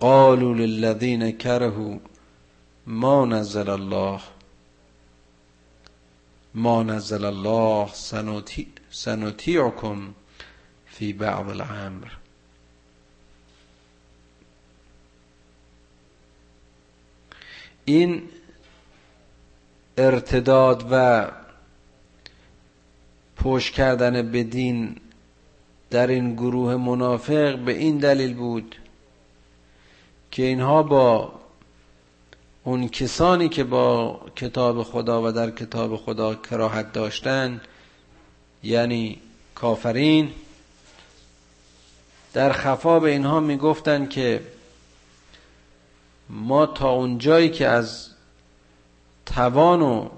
قالوا 0.00 0.54
للذین 0.54 1.38
کرهوا 1.38 1.98
ما 2.86 3.24
نزل 3.24 3.68
الله. 3.68 4.20
ما 6.54 6.82
نزل 6.82 7.24
الله 7.24 7.88
سنطیعکم 8.90 10.14
فی 10.86 11.12
بعض 11.12 11.48
الامر. 11.48 12.21
این 17.84 18.22
ارتداد 19.98 20.86
و 20.90 21.26
پشت 23.36 23.72
کردن 23.74 24.30
به 24.30 24.42
دین 24.42 24.96
در 25.90 26.06
این 26.06 26.34
گروه 26.34 26.76
منافق 26.76 27.58
به 27.58 27.72
این 27.72 27.98
دلیل 27.98 28.34
بود 28.34 28.76
که 30.30 30.42
اینها 30.42 30.82
با 30.82 31.32
اون 32.64 32.88
کسانی 32.88 33.48
که 33.48 33.64
با 33.64 34.20
کتاب 34.36 34.82
خدا 34.82 35.22
و 35.22 35.32
در 35.32 35.50
کتاب 35.50 35.96
خدا 35.96 36.34
کراهت 36.34 36.92
داشتن 36.92 37.60
یعنی 38.62 39.18
کافرین 39.54 40.30
در 42.32 42.52
خفا 42.52 43.00
به 43.00 43.10
اینها 43.10 43.40
می‌گفتند 43.40 44.10
که 44.10 44.40
ما 46.32 46.66
تا 46.66 46.90
اونجایی 46.90 47.50
که 47.50 47.68
از 47.68 48.08
توان 49.26 49.82
و 49.82 50.08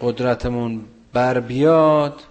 قدرتمون 0.00 0.84
بر 1.12 1.40
بیاد 1.40 2.22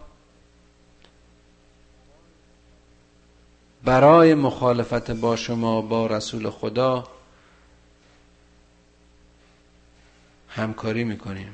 برای 3.84 4.34
مخالفت 4.34 5.12
با 5.12 5.36
شما 5.36 5.82
با 5.82 6.08
رسول 6.08 6.50
خدا 6.50 7.08
همکاری 10.50 11.04
می‌کنیم. 11.04 11.54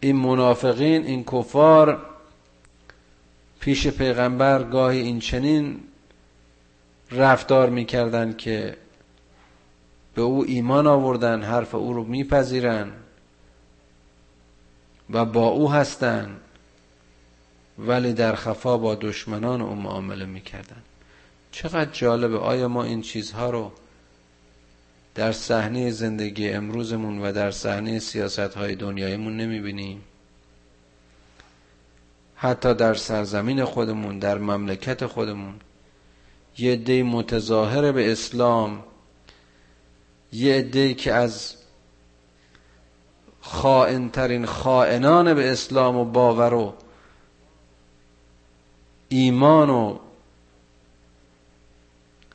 این 0.00 0.16
منافقین 0.16 1.06
این 1.06 1.24
کفار 1.24 2.06
پیش 3.60 3.86
پیغمبر 3.86 4.62
گاهی 4.62 4.98
این 4.98 5.20
چنین 5.20 5.80
رفتار 7.10 7.70
می‌کردند 7.70 8.36
که 8.36 8.76
به 10.14 10.22
او 10.22 10.44
ایمان 10.44 10.86
آوردن 10.86 11.42
حرف 11.42 11.74
او 11.74 11.92
رو 11.92 12.04
میپذیرن 12.04 12.92
و 15.10 15.24
با 15.24 15.46
او 15.46 15.72
هستند 15.72 16.40
ولی 17.78 18.12
در 18.12 18.34
خفا 18.34 18.78
با 18.78 18.94
دشمنان 18.94 19.60
او 19.60 19.74
معامله 19.74 20.24
می‌کردن 20.24 20.82
چقدر 21.52 21.90
جالبه! 21.90 22.38
آیا 22.38 22.68
ما 22.68 22.84
این 22.84 23.02
چیزها 23.02 23.50
رو 23.50 23.72
در 25.14 25.32
صحنه 25.32 25.90
زندگی 25.90 26.48
امروزمون 26.48 27.18
و 27.18 27.32
در 27.32 27.50
صحنه 27.50 27.98
سیاست 27.98 28.38
های 28.38 28.74
دنیایمون 28.74 29.36
نمی‌بینیم؟ 29.36 30.00
حتی 32.40 32.74
در 32.74 32.94
سرزمین 32.94 33.64
خودمون 33.64 34.18
در 34.18 34.38
مملکت 34.38 35.06
خودمون. 35.06 35.54
یه 36.58 36.72
عده 36.72 37.02
متظاهر 37.02 37.92
به 37.92 38.12
اسلام 38.12 38.84
یه 40.32 40.54
عده 40.54 40.94
که 40.94 41.12
از 41.12 41.54
خائنترین 43.40 44.46
خائنان 44.46 45.34
به 45.34 45.52
اسلام 45.52 45.96
و 45.96 46.04
باور 46.04 46.54
و 46.54 46.74
ایمان 49.08 49.70
و 49.70 49.98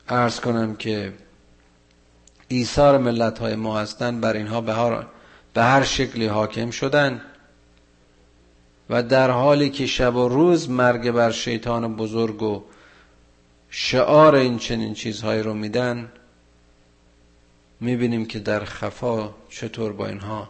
ارز 0.09 0.39
کنم 0.39 0.75
که 0.75 1.13
ایثار 2.47 2.97
ملت 2.97 3.39
های 3.39 3.55
ما 3.55 3.79
هستند 3.79 4.21
بر 4.21 4.33
اینها 4.33 4.61
به 5.53 5.63
هر, 5.63 5.83
شکلی 5.83 6.27
حاکم 6.27 6.71
شدن. 6.71 7.21
و 8.89 9.03
در 9.03 9.31
حالی 9.31 9.69
که 9.69 9.85
شب 9.85 10.15
و 10.15 10.29
روز 10.29 10.69
مرگ 10.69 11.11
بر 11.11 11.31
شیطان 11.31 11.95
بزرگ 11.95 12.43
و 12.43 12.63
شعار 13.69 14.35
این 14.35 14.57
چنین 14.57 14.93
چیزهایی 14.93 15.43
رو 15.43 15.53
میدن 15.53 16.11
می‌بینیم 17.79 18.25
که 18.25 18.39
در 18.39 18.65
خفا 18.65 19.29
چطور 19.49 19.93
با 19.93 20.07
اینها 20.07 20.49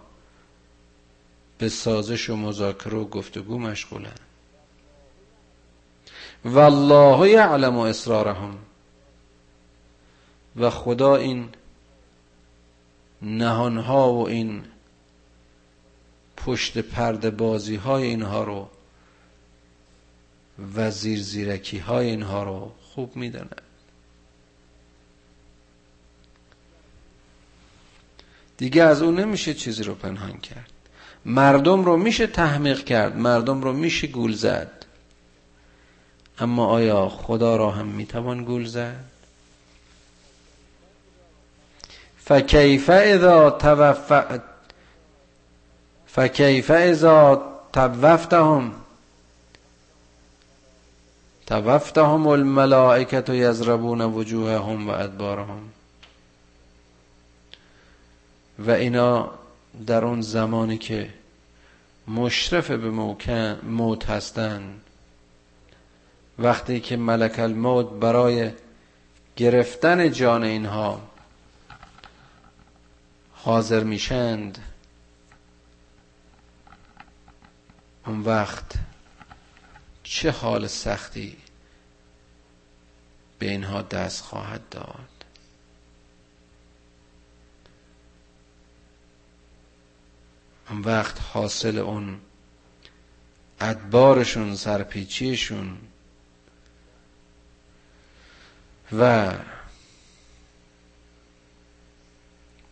به 1.57 1.69
سازش 1.69 2.29
و 2.29 2.35
مذاکره 2.35 2.97
و 2.97 3.05
گفتگو 3.05 3.59
مشغولن. 3.59 4.15
والله 6.45 7.29
یعلم 7.29 7.77
اسرارهم. 7.77 8.57
و 10.55 10.69
خدا 10.69 11.15
این 11.15 11.49
نهانها 13.21 14.13
و 14.13 14.27
این 14.27 14.63
پشت 16.45 16.77
پرده 16.77 17.29
بازی 17.29 17.75
های 17.75 18.03
اینها 18.03 18.43
رو 18.43 18.69
و 20.75 20.91
زیر 20.91 21.21
زیرکی 21.21 21.77
های 21.77 22.09
اینها 22.09 22.43
رو 22.43 22.71
خوب 22.81 23.15
می‌داند 23.15 23.61
دیگه 28.57 28.83
از 28.83 29.01
اون 29.01 29.19
نمیشه 29.19 29.53
چیزی 29.53 29.83
رو 29.83 29.95
پنهان 29.95 30.37
کرد. 30.37 30.71
مردم 31.25 31.85
رو 31.85 31.97
میشه 31.97 32.27
تحمیق 32.27 32.83
کرد 32.83 33.17
مردم 33.17 33.61
رو 33.61 33.73
میشه 33.73 34.07
گول 34.07 34.33
زد. 34.33 34.85
اما 36.39 36.65
آیا 36.65 37.09
خدا 37.09 37.55
را 37.55 37.71
هم 37.71 37.87
می‌توان 37.87 38.43
گول 38.43 38.65
زد؟ 38.65 39.05
فکیف 42.17 42.89
اذا 42.89 43.49
فکیف 46.15 46.71
اذا 46.71 47.41
توفتهم؟ 47.73 48.71
توفتهم 51.47 52.27
الملائکت 52.27 53.29
یزربون 53.29 54.01
وجوههم 54.01 54.87
و 54.89 54.91
ادبارهم. 54.91 55.69
و 58.59 58.71
اینا 58.71 59.31
در 59.87 60.05
اون 60.05 60.21
زمانی 60.21 60.77
که 60.77 61.09
مشرف 62.07 62.71
به 62.71 62.89
موت 63.63 64.09
هستند 64.09 64.81
وقتی 66.39 66.79
که 66.79 66.97
ملک 66.97 67.39
الموت 67.39 67.89
برای 67.89 68.51
گرفتن 69.35 70.11
جان 70.11 70.43
اینها 70.43 71.01
حاضر 73.33 73.83
میشند 73.83 74.72
اون 78.05 78.19
وقت 78.21 78.73
چه 80.03 80.31
حال 80.31 80.67
سختی 80.67 81.37
به 83.39 83.49
اینها 83.49 83.81
دست 83.81 84.21
خواهد 84.21 84.69
داد. 84.69 85.09
اون 90.69 90.81
وقت 90.81 91.21
حاصل 91.21 91.77
اون 91.77 92.21
ادبارشون 93.59 94.55
سرپیچیشون 94.55 95.77
و 98.99 99.33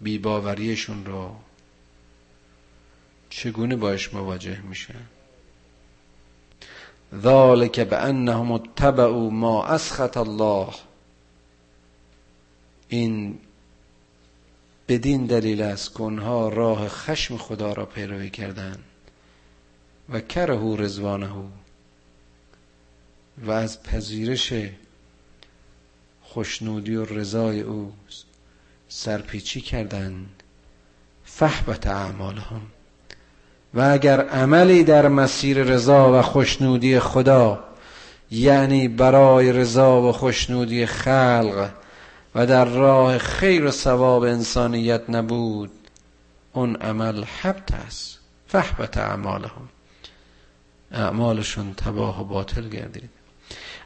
بیباوریشون 0.01 1.05
رو 1.05 1.35
چگونه 3.29 3.75
باش 3.75 4.13
مواجه 4.13 4.61
میشن 4.61 5.05
ذالک 7.15 7.79
بانهم 7.79 8.51
اتبعوا 8.51 9.29
ما 9.29 9.65
اسخط 9.65 10.17
الله. 10.17 10.67
این 12.89 13.39
بدین 14.87 15.25
دلیل 15.25 15.61
است 15.61 15.93
که 15.93 16.01
اونها 16.01 16.49
راه 16.49 16.87
خشم 16.87 17.37
خدا 17.37 17.73
را 17.73 17.85
پیروی 17.85 18.29
کردند 18.29 18.83
و 20.09 20.21
کرهو 20.21 20.75
رزوانه 20.75 21.29
و 23.37 23.51
از 23.51 23.83
پذیرش 23.83 24.53
خوشنودی 26.21 26.95
و 26.95 27.05
رضای 27.05 27.61
او 27.61 27.93
سرپیچی 28.89 29.61
کردند. 29.61 30.43
فحبت 31.25 31.87
اعمالهم. 31.87 32.61
و 33.73 33.81
اگر 33.81 34.21
عملی 34.21 34.83
در 34.83 35.07
مسیر 35.07 35.63
رضا 35.63 36.19
و 36.19 36.21
خوشنودی 36.21 36.99
خدا 36.99 37.63
یعنی 38.31 38.87
برای 38.87 39.51
رضا 39.51 40.01
و 40.01 40.11
خوشنودی 40.11 40.85
خلق 40.85 41.69
و 42.35 42.45
در 42.45 42.65
راه 42.65 43.17
خیر 43.17 43.65
و 43.65 43.71
ثواب 43.71 44.23
انسانیت 44.23 45.09
نبود 45.09 45.71
اون 46.53 46.75
عمل 46.75 47.23
حبت 47.23 47.73
است. 47.73 48.19
فحبت 48.47 48.97
اعمالهم. 48.97 49.69
اعمالشون 50.91 51.73
تباه 51.73 52.21
و 52.21 52.23
باطل 52.23 52.69
گردید. 52.69 53.09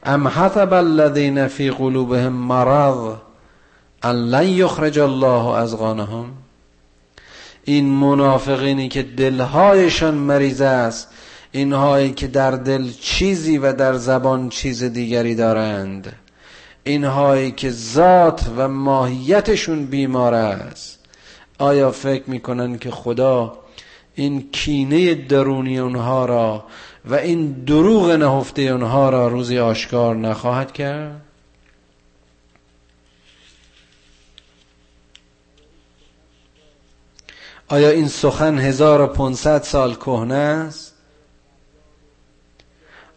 ام 0.03 0.27
حسب 0.27 0.73
الذین 0.73 1.47
فی 1.47 1.71
قلوبهم 1.71 2.33
مرض 2.33 3.15
ان 4.03 4.15
لن 4.15 4.47
یخرج 4.47 4.99
الله 4.99 5.47
ازغانهم 5.47 6.33
این 7.65 7.89
منافقینی 7.89 8.89
که 8.89 9.03
دلهایشان 9.03 10.13
مریض 10.13 10.61
است 10.61 11.07
اینهایی 11.51 12.11
که 12.11 12.27
در 12.27 12.51
دل 12.51 12.89
چیزی 13.01 13.57
و 13.57 13.73
در 13.73 13.93
زبان 13.93 14.49
چیز 14.49 14.83
دیگری 14.83 15.35
دارند. 15.35 16.13
اینهایی 16.83 17.51
که 17.51 17.71
ذات 17.71 18.45
و 18.57 18.67
ماهیتشون 18.67 19.85
بیمار 19.85 20.33
است. 20.33 20.99
آیا 21.59 21.91
فکر 21.91 22.23
می‌کنن 22.29 22.77
که 22.77 22.91
خدا 22.91 23.57
این 24.15 24.49
کینه 24.51 25.15
درونی 25.15 25.79
اونها 25.79 26.25
را 26.25 26.63
و 27.05 27.15
این 27.15 27.51
دروغ 27.51 28.11
نهفته 28.11 28.61
اونها 28.61 29.09
را 29.09 29.27
روزی 29.27 29.59
آشکار 29.59 30.15
نخواهد 30.15 30.71
کرد؟ 30.71 31.24
آیا 37.67 37.89
این 37.89 38.07
سخن 38.07 38.57
1500 38.57 39.63
سال 39.63 39.95
کهنه 39.95 40.33
است؟ 40.35 40.93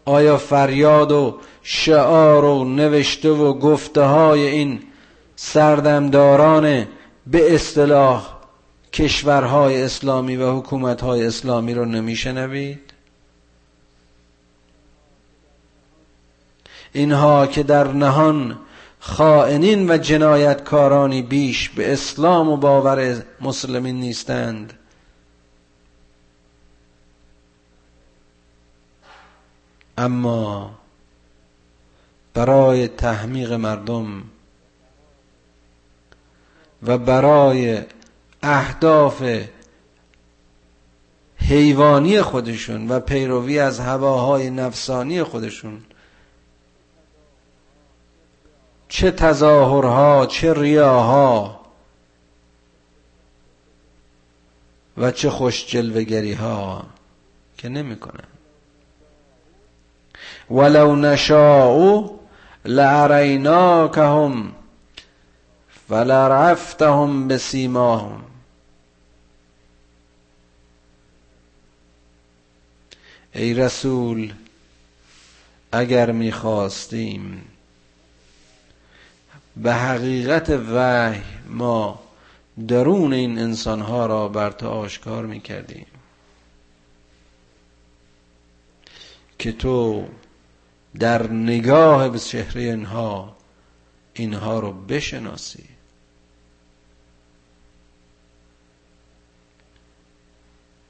آیا 0.05 0.37
فریاد 0.37 1.11
و 1.11 1.39
شعار 1.63 2.45
و 2.45 2.63
نوشته 2.65 3.29
و 3.29 3.53
گفته 3.53 4.01
های 4.01 4.47
این 4.47 4.81
سردمداران 5.35 6.87
به 7.27 7.55
اصطلاح 7.55 8.39
کشورهای 8.93 9.81
اسلامی 9.81 10.37
و 10.37 10.57
حکومتهای 10.57 11.25
اسلامی 11.25 11.73
رو 11.73 11.85
نمیشنوید؟ 11.85 12.79
اینها 16.93 17.47
که 17.47 17.63
در 17.63 17.87
نهان 17.87 18.57
خائنین 18.99 19.91
و 19.91 19.97
جنایتکارانی 19.97 21.21
بیش 21.21 21.69
به 21.69 21.93
اسلام 21.93 22.49
و 22.49 22.57
باور 22.57 23.23
مسلمین 23.41 23.99
نیستند. 23.99 24.73
اما 29.97 30.71
برای 32.33 32.87
تحمیق 32.87 33.53
مردم 33.53 34.23
و 36.83 36.97
برای 36.97 37.81
اهداف 38.43 39.23
حیوانی 41.37 42.21
خودشون 42.21 42.87
و 42.87 42.99
پیروی 42.99 43.59
از 43.59 43.79
هواهای 43.79 44.49
نفسانی 44.49 45.23
خودشون 45.23 45.81
چه 48.89 49.11
تظاهرها 49.11 50.25
چه 50.25 50.53
ریاها 50.53 51.59
و 54.97 55.11
چه 55.11 55.29
خوش 55.29 55.67
جلوگری 55.67 56.33
ها 56.33 56.85
که 57.57 57.69
نمی‌کنن. 57.69 58.27
ولو 60.51 60.95
نشاء 60.95 62.09
لاریناکهم 62.65 64.51
فلرفتهم 65.89 67.27
بسیماهم. 67.27 68.23
ای 73.33 73.53
رسول 73.53 74.33
اگر 75.71 76.11
می‌خواستیم 76.11 77.45
به 79.63 79.73
حقیقت 79.73 80.49
وحی 80.49 81.21
ما 81.49 81.99
درون 82.67 83.13
این 83.13 83.39
انسانها 83.39 84.05
را 84.05 84.27
بر 84.27 84.51
تو 84.51 84.67
آشکار 84.67 85.25
می‌کردیم. 85.25 85.85
که 89.39 89.51
تو 89.51 90.07
در 90.99 91.31
نگاه 91.31 92.09
به 92.09 92.19
چهره 92.19 92.61
اینها 92.61 93.35
اینها 94.13 94.59
رو 94.59 94.71
بشناسی. 94.71 95.63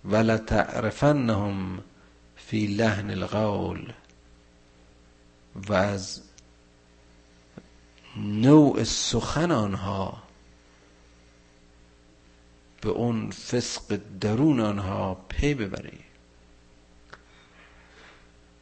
ولتعرفنهم 0.05 1.83
فی 2.35 2.67
لحن 2.67 3.09
القول 3.09 3.93
و 5.55 5.73
از 5.73 6.21
نوع 8.19 8.83
سخن 8.83 9.51
آنها 9.51 10.23
به 12.81 12.89
اون 12.89 13.31
فسق 13.31 13.99
درون 14.21 14.59
آنها 14.59 15.13
پی 15.29 15.53
ببری. 15.53 15.99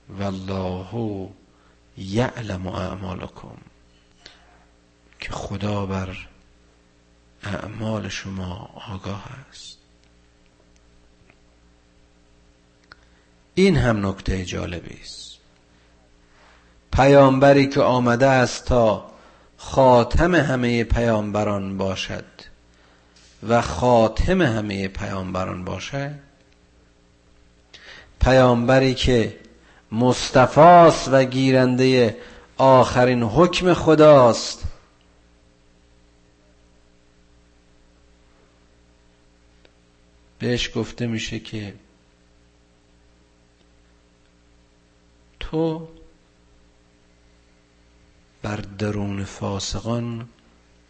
والله 0.10 1.30
یعلم 1.98 2.68
اعمالکم. 2.68 3.58
که 5.20 5.32
خدا 5.32 5.86
بر 5.86 6.28
اعمال 7.44 8.10
شما 8.10 8.70
آگاه 8.90 9.26
است. 9.50 9.78
این 13.56 13.78
هم 13.78 14.08
نکته 14.08 14.46
جالبی 14.46 15.00
است. 15.02 15.38
پیامبری 16.94 17.68
که 17.68 17.82
آمده 17.82 18.26
است 18.28 18.66
تا 18.66 19.17
خاتم 19.58 20.36
همه 20.36 20.84
پیامبران 20.84 21.78
باشد 21.78 22.26
و 23.44 23.62
خاتم 23.62 24.42
همه 24.42 24.88
پیامبران 24.88 25.66
باشد. 25.66 26.12
پیامبری 28.22 28.94
که 28.94 29.40
مصطفاست 29.92 31.10
و 31.12 31.24
گیرنده 31.24 32.18
آخرین 32.58 33.24
حکم 33.24 33.74
خداست. 33.74 34.64
بهش 40.40 40.72
گفته 40.76 41.08
میشه 41.08 41.40
که 41.40 41.74
تو 45.40 45.88
بر 48.48 48.56
درون 48.56 49.24
فاسقان 49.24 50.30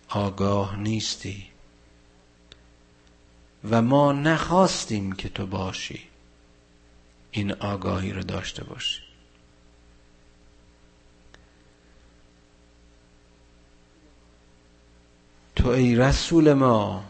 آگاه 0.10 0.80
نیستی 0.80 1.48
و 3.70 3.82
ما 3.82 4.12
نخواستیم 4.12 5.12
که 5.12 5.30
تو 5.30 5.46
باشی. 5.46 6.04
این 7.32 7.52
آگاهی 7.54 8.14
رو 8.14 8.24
داشته 8.24 8.64
باشی. 8.64 9.02
تو 15.56 15.70
ای 15.70 15.96
رسول 15.96 16.54
ما 16.54 17.04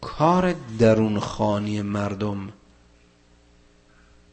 کار 0.00 0.54
درون 0.78 1.20
خانی 1.20 1.82
مردم 1.82 2.52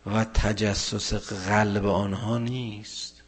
و 0.05 0.23
تجسس 0.23 1.33
قلب 1.47 1.85
آنها 1.85 2.37
نیست. 2.37 3.21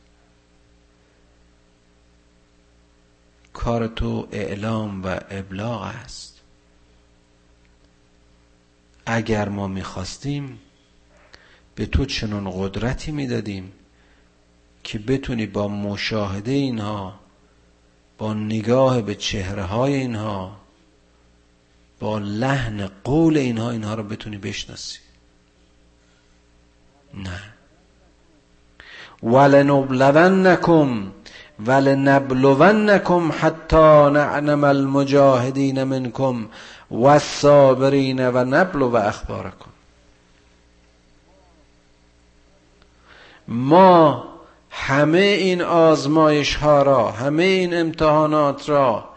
کار 3.53 3.87
تو 3.87 4.27
اعلام 4.31 5.03
و 5.03 5.19
ابلاغ 5.29 5.81
است. 5.81 6.41
اگر 9.05 9.49
ما 9.49 9.67
می‌خواستیم 9.67 10.59
به 11.75 11.85
تو 11.85 12.05
چنون 12.05 12.51
قدرتی 12.51 13.11
می‌دادیم 13.11 13.71
که 14.83 14.99
بتونی 14.99 15.45
با 15.45 15.67
مشاهده 15.67 16.51
اینها 16.51 17.19
با 18.17 18.33
نگاه 18.33 19.01
به 19.01 19.15
چهره 19.15 19.63
های 19.63 19.93
اینها 19.93 20.59
با 21.99 22.19
لحن 22.19 22.87
قول 22.87 23.37
اینها 23.37 23.71
اینها 23.71 23.93
رو 23.93 24.03
بتونی 24.03 24.37
بشناسی. 24.37 24.99
نه. 27.15 27.39
ولنبلونکم 29.23 31.11
ولنبلونکم 31.65 33.31
حتی 33.39 34.09
نعلم 34.11 34.63
المجاهدین 34.63 35.83
منکم 35.83 36.45
والصابرین 36.91 38.29
و 38.29 38.43
نبلو 38.43 38.95
اخبارکم. 38.95 39.71
ما 43.47 44.23
همه 44.69 45.17
این 45.17 45.61
آزمایش 45.61 46.55
ها 46.55 46.81
را 46.83 47.11
همه 47.11 47.43
این 47.43 47.77
امتحانات 47.77 48.69
را 48.69 49.09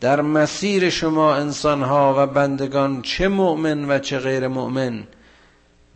در 0.00 0.20
مسیر 0.20 0.90
شما 0.90 1.34
انسان 1.34 1.82
ها 1.82 2.14
و 2.18 2.26
بندگان 2.26 3.02
چه 3.02 3.28
مؤمن 3.28 3.90
و 3.90 3.98
چه 3.98 4.18
غیر 4.18 4.48
مؤمن 4.48 5.04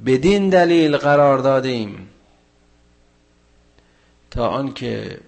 بدین 0.06 0.48
دلیل 0.48 0.96
قرار 0.96 1.38
دادیم. 1.38 2.08
تا 4.30 4.48
آنکه 4.48 5.20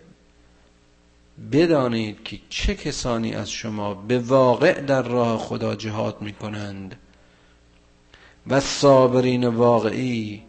بدانید 1.52 2.24
که 2.24 2.38
چه 2.48 2.74
کسانی 2.74 3.34
از 3.34 3.50
شما 3.50 3.94
به 3.94 4.18
واقع 4.18 4.80
در 4.80 5.02
راه 5.02 5.38
خدا 5.38 5.74
جهاد 5.74 6.22
می 6.22 6.32
کنند 6.32 6.96
و 8.46 8.60
صابرین 8.60 9.44
واقعی 9.44 10.42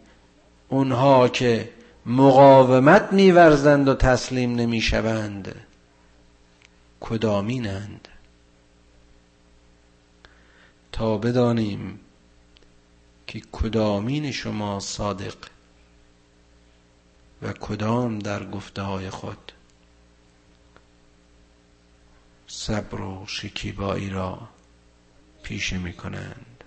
اونها 0.68 1.28
که 1.28 1.70
مقاومت 2.06 3.12
میورزند 3.12 3.88
و 3.88 3.94
تسلیم 3.94 4.54
نمی‌شوند 4.54 5.54
کدامینند؟ 7.00 8.08
تا 10.92 11.18
بدانیم 11.18 12.00
که 13.26 13.42
کدامین 13.52 14.30
شما 14.30 14.80
صادق 14.80 15.34
و 17.42 17.52
کدام 17.52 18.18
در 18.18 18.44
گفته 18.50 18.82
های 18.82 19.10
خود 19.10 19.52
صبر 22.46 23.00
و 23.00 23.24
شکیبایی 23.26 24.10
را 24.10 24.38
پیشه 25.42 25.78
می 25.78 25.92
کنند 25.92 26.64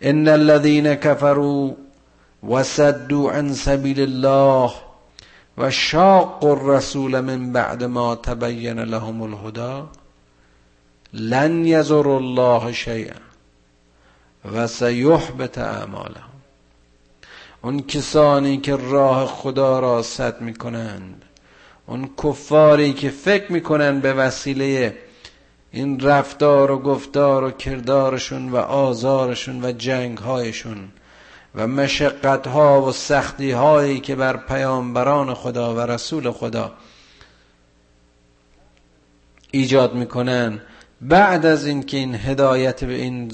ان 0.00 0.28
الذين 0.28 0.94
كفروا 0.94 1.70
وصدوا 2.48 3.32
عن 3.32 3.54
سبيل 3.54 4.00
الله 4.00 4.72
و 5.58 5.70
شاق 5.70 6.44
الرسول 6.44 7.20
من 7.20 7.52
بعد 7.52 7.84
ما 7.84 8.16
تبین 8.16 8.78
لهم 8.78 9.22
الهدى 9.22 9.82
لن 11.12 11.66
یزر 11.66 12.08
الله 12.08 12.72
شیئا. 12.72 13.31
و 14.44 14.66
سیحبت 14.66 15.58
اعمالهم. 15.58 16.32
اون 17.62 17.82
کسانی 17.82 18.56
که 18.56 18.76
راه 18.76 19.26
خدا 19.26 19.80
را 19.80 20.02
صد 20.02 20.40
می 20.40 20.54
کنند 20.54 21.24
اون 21.86 22.10
کفاری 22.24 22.92
که 22.92 23.10
فکر 23.10 23.52
می‌کنند 23.52 24.02
به 24.02 24.12
وسیله 24.12 24.98
این 25.72 26.00
رفتار 26.00 26.70
و 26.70 26.78
گفتار 26.78 27.44
و 27.44 27.50
کردارشون 27.50 28.48
و 28.48 28.56
آزارشون 28.56 29.64
و 29.64 29.72
جنگهایشون 29.72 30.88
و 31.54 31.66
مشقت 31.66 32.46
ها 32.46 32.82
و 32.82 32.92
سختی 32.92 33.50
هایی 33.50 34.00
که 34.00 34.14
بر 34.14 34.36
پیامبران 34.36 35.34
خدا 35.34 35.74
و 35.74 35.80
رسول 35.80 36.30
خدا 36.30 36.72
ایجاد 39.50 39.94
می‌کنن 39.94 40.60
بعد 41.00 41.46
از 41.46 41.66
اینکه 41.66 41.96
این 41.96 42.14
هدایت 42.14 42.84
به 42.84 42.94
این 42.94 43.32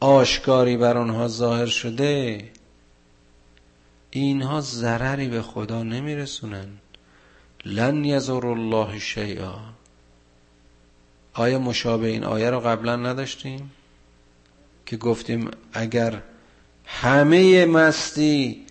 آشکاری 0.00 0.76
بر 0.76 0.96
آنها 0.96 1.28
ظاهر 1.28 1.66
شده 1.66 2.44
اینها 4.10 4.60
ضرری 4.60 5.28
به 5.28 5.42
خدا 5.42 5.82
نمیرسونن. 5.82 6.68
لن 7.64 8.04
یزر 8.04 8.46
الله 8.46 8.98
شیئا. 8.98 9.58
آیا 11.32 11.58
مشابه 11.58 12.06
این 12.06 12.24
آیه 12.24 12.50
رو 12.50 12.60
قبلا 12.60 12.96
نداشتیم؟ 12.96 13.70
که 14.86 14.96
گفتیم 14.96 15.50
اگر 15.72 16.22
همه 16.84 17.66
مستی 17.66 18.66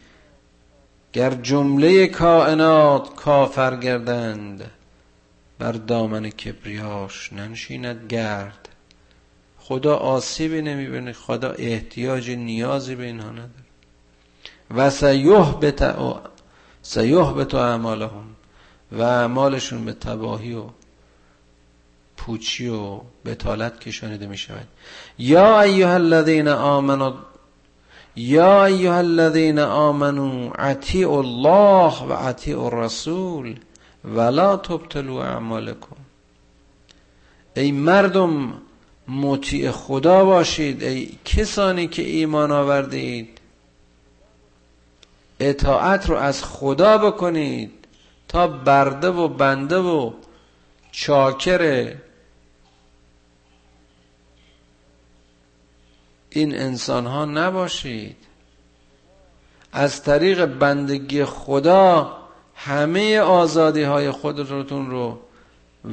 گر 1.13 1.31
جمله 1.31 2.07
کائنات 2.07 3.15
کافر 3.15 3.75
گردند 3.75 4.71
بر 5.59 5.71
دامن 5.71 6.29
کبریاش 6.29 7.33
ننشیند 7.33 8.07
گرد. 8.09 8.69
خدا 9.67 9.95
آسیبی 9.95 10.61
نمی‌بینه 10.61 11.13
خدا 11.13 11.51
احتیاج 11.51 12.31
نیازی 12.31 12.95
به 12.95 13.03
اینها 13.03 13.31
نداره. 13.31 13.67
و 14.75 14.89
سیوه 14.89 15.59
به 17.33 17.45
تو 17.45 17.57
اعمالهم 17.57 18.25
و 18.91 19.01
اعمالشون 19.01 19.85
به 19.85 19.93
تباهی 19.93 20.53
و 20.53 20.63
پوچی 22.17 22.67
و 22.67 22.99
بتالت 23.25 23.79
کشانیده 23.79 24.27
می 24.27 24.37
شود 24.37 24.67
یا 25.17 25.61
ایها 25.61 25.93
الذین 25.93 26.47
آمنوا 26.47 27.13
یا 28.15 28.65
ایها 28.65 28.97
الذین 28.97 29.59
آمنوا 29.59 30.51
عطیع 30.51 31.11
الله 31.11 32.03
و 32.03 32.13
عطیع 32.13 32.61
الرسول 32.61 33.59
ولا 34.05 34.57
تبتلوا 34.57 35.23
اعمالکم. 35.23 35.95
ای 37.55 37.71
مردم 37.71 38.53
مطیع 39.07 39.71
خدا 39.71 40.25
باشید. 40.25 40.83
ای 40.83 41.17
کسانی 41.25 41.87
که 41.87 42.01
ایمان 42.01 42.51
آوردید 42.51 43.39
اطاعت 45.39 46.09
رو 46.09 46.15
از 46.15 46.43
خدا 46.43 46.97
بکنید 46.97 47.71
تا 48.27 48.47
برده 48.47 49.07
و 49.07 49.27
بنده 49.27 49.77
و 49.77 50.13
چاکر 50.91 51.93
این 56.29 56.55
انسان 56.55 57.05
ها 57.05 57.25
نباشید. 57.25 58.15
از 59.71 60.03
طریق 60.03 60.45
بندگی 60.45 61.25
خدا 61.25 62.17
همه 62.55 63.19
آزادی 63.19 63.83
های 63.83 64.11
خودتون 64.11 64.89
رو 64.89 65.19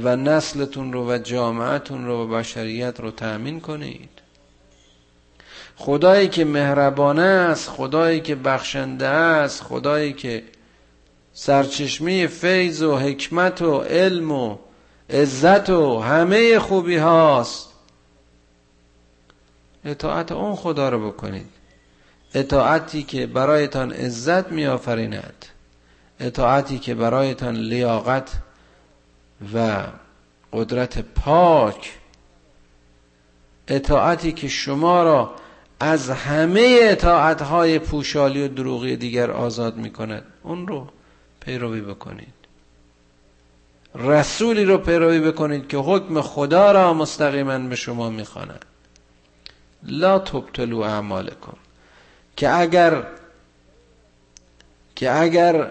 و 0.03 0.17
نسلتون 0.17 0.93
رو 0.93 1.11
و 1.11 1.19
جامعتون 1.19 2.07
رو 2.07 2.25
و 2.25 2.27
بشریت 2.27 3.01
رو 3.01 3.11
تأمین 3.11 3.61
کنید. 3.61 4.11
خدایی 5.77 6.29
که 6.29 6.45
مهربانه 6.45 7.23
است 7.23 7.69
خدایی 7.69 8.21
که 8.21 8.35
بخشنده 8.35 9.07
است 9.07 9.63
خدایی 9.63 10.13
که 10.13 10.43
سرچشمه 11.33 12.27
فیض 12.27 12.83
و 12.83 12.97
حکمت 12.97 13.63
و 13.63 13.79
علم 13.79 14.33
و 14.33 14.57
عزت 15.11 15.71
و 15.71 16.01
همه 16.01 16.59
خوبی 16.59 16.97
هاست. 16.97 17.69
اطاعت 19.85 20.33
اون 20.33 20.57
خدا 20.57 20.89
رو 20.89 21.11
بکنید. 21.11 21.51
اطاعتی 22.35 23.03
که 23.03 23.27
برایتان 23.27 23.93
عزت 23.93 24.53
می 24.53 24.67
آفریند 24.67 25.47
اطاعتی 26.21 26.79
که 26.79 26.95
برایتان 26.95 27.57
لیاقت 27.57 28.31
و 29.55 29.83
قدرت 30.53 30.99
پاک 30.99 31.99
اطاعتی 33.69 34.33
که 34.33 34.49
شما 34.49 35.03
را 35.03 35.35
از 35.81 36.11
همه 36.11 36.79
اطاعت 36.83 37.43
های 37.43 37.79
پوشالی 37.79 38.45
و 38.45 38.49
دروغی 38.49 38.97
دیگر 38.97 39.31
آزاد 39.31 39.77
می 39.77 39.91
کند 39.91 40.25
اون 40.43 40.67
رو 40.67 40.87
پیروی 41.41 41.81
بکنید. 41.81 42.35
رسولی 43.95 44.65
رو 44.65 44.79
پیروی 44.79 45.21
بکنید 45.21 45.69
که 45.69 45.77
حکم 45.77 46.21
خدا 46.21 46.73
را 46.73 46.95
مستقیما 46.95 47.59
به 47.59 47.77
شما 47.77 48.11
می‌خواند. 48.11 48.65
لا 49.83 50.19
تبتلو 50.19 50.81
اعمالکم. 50.81 51.57
که 52.37 52.51
اگر 52.51 53.03
که 54.95 55.21
اگر 55.21 55.71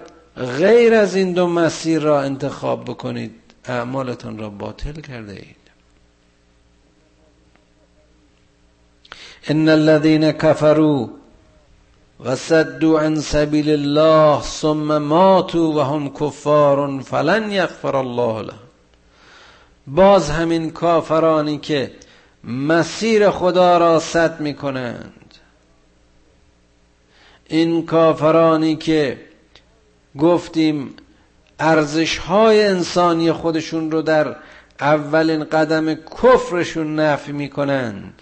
غیر 0.58 0.94
از 0.94 1.16
این 1.16 1.34
دو 1.34 1.48
مسیر 1.48 2.02
را 2.02 2.22
انتخاب 2.22 2.86
بکنید 2.86 3.43
اعمالتان 3.66 4.38
را 4.38 4.50
باطل 4.50 5.02
کرده 5.02 5.34
اید. 5.34 5.64
ان 9.48 9.70
الذين 9.70 10.32
كفروا 10.32 11.08
وصدوا 12.20 13.00
عن 13.00 13.22
سبيل 13.22 13.70
الله 13.70 14.42
ثم 14.42 15.02
ماتوا 15.02 15.74
وهم 15.74 16.10
كفار 16.10 17.02
فلن 17.02 17.52
يغفر 17.52 17.96
الله 17.96 18.42
لهم. 18.42 18.60
باز 19.88 20.30
همین 20.30 20.70
کافرانی 20.70 21.58
که 21.58 21.92
مسیر 22.44 23.30
خدا 23.30 23.78
را 23.78 24.00
صد 24.00 24.42
می 24.42 24.54
کنند 24.54 25.36
این 27.48 27.86
کافرانی 27.86 28.76
که 28.76 29.22
گفتیم 30.20 30.96
ارزش 31.60 32.18
های 32.18 32.64
انسانی 32.64 33.32
خودشون 33.32 33.92
رو 33.92 34.02
در 34.02 34.36
اولین 34.80 35.44
قدم 35.44 35.94
کفرشون 35.94 37.00
نفی 37.00 37.32
می 37.32 37.50
کنند 37.50 38.22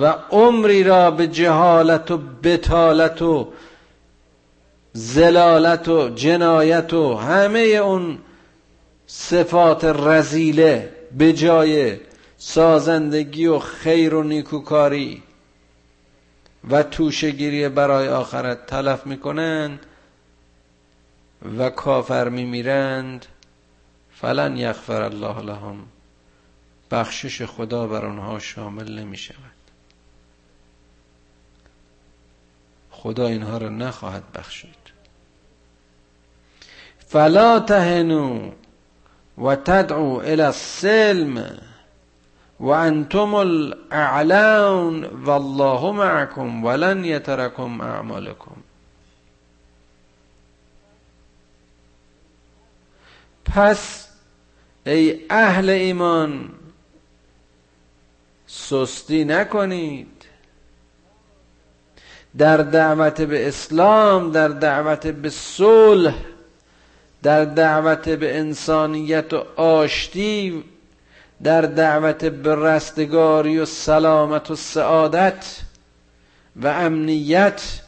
و 0.00 0.14
عمری 0.30 0.84
را 0.84 1.10
به 1.10 1.26
جهالت 1.26 2.10
و 2.10 2.18
بتالت 2.42 3.22
و 3.22 3.48
زلالت 4.92 5.88
و 5.88 6.08
جنایت 6.08 6.94
و 6.94 7.14
همه 7.14 7.58
اون 7.60 8.18
صفات 9.06 9.84
رزیله 9.84 10.92
به 11.18 11.32
جای 11.32 11.96
سازندگی 12.38 13.46
و 13.46 13.58
خیر 13.58 14.14
و 14.14 14.22
نیکوکاری 14.22 15.22
و 16.70 16.82
توشگیری 16.82 17.68
برای 17.68 18.08
آخرت 18.08 18.66
تلف 18.66 19.06
می‌کنند. 19.06 19.78
و 21.58 21.70
کافر 21.70 22.28
میمیرند 22.28 23.26
فلن 24.10 24.56
یغفر 24.56 25.02
الله 25.02 25.40
لهم. 25.40 25.86
بخشش 26.90 27.42
خدا 27.42 27.86
بر 27.86 28.06
آنها 28.06 28.38
شامل 28.38 28.98
نمی 28.98 29.16
شود 29.16 29.36
خدا 32.90 33.26
اینها 33.26 33.58
را 33.58 33.68
نخواهد 33.68 34.22
بخشید 34.34 34.74
فلا 36.98 37.60
تهنو 37.60 38.50
و 39.38 39.54
تدعو 39.54 40.20
الى 40.20 40.42
السلم 40.42 41.58
و 42.60 42.68
انتم 42.68 43.34
الاعلون 43.34 45.04
والله 45.04 45.92
معكم 45.92 46.64
ولن 46.64 47.04
يتركم 47.04 47.80
اعمالكم 47.80 48.56
پس 53.54 54.08
ای 54.86 55.20
اهل 55.30 55.70
ایمان 55.70 56.50
سستی 58.46 59.24
نکنید. 59.24 60.08
در 62.38 62.56
دعوت 62.56 63.20
به 63.20 63.48
اسلام 63.48 64.32
در 64.32 64.48
دعوت 64.48 65.06
به 65.06 65.30
صلح 65.30 66.14
در 67.22 67.44
دعوت 67.44 68.08
به 68.08 68.38
انسانیت 68.38 69.32
و 69.32 69.44
آشتی 69.56 70.64
در 71.42 71.62
دعوت 71.62 72.24
به 72.24 72.54
رستگاری 72.54 73.58
و 73.58 73.64
سلامت 73.64 74.50
و 74.50 74.56
سعادت 74.56 75.60
و 76.56 76.66
امنیت 76.66 77.80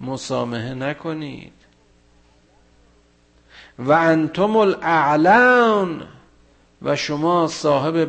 مسامحه 0.00 0.74
نکنید. 0.74 1.57
و 3.78 3.92
انتم 3.92 4.56
الاعلان 4.56 6.02
و 6.82 6.96
شما 6.96 7.46
صاحب 7.46 8.08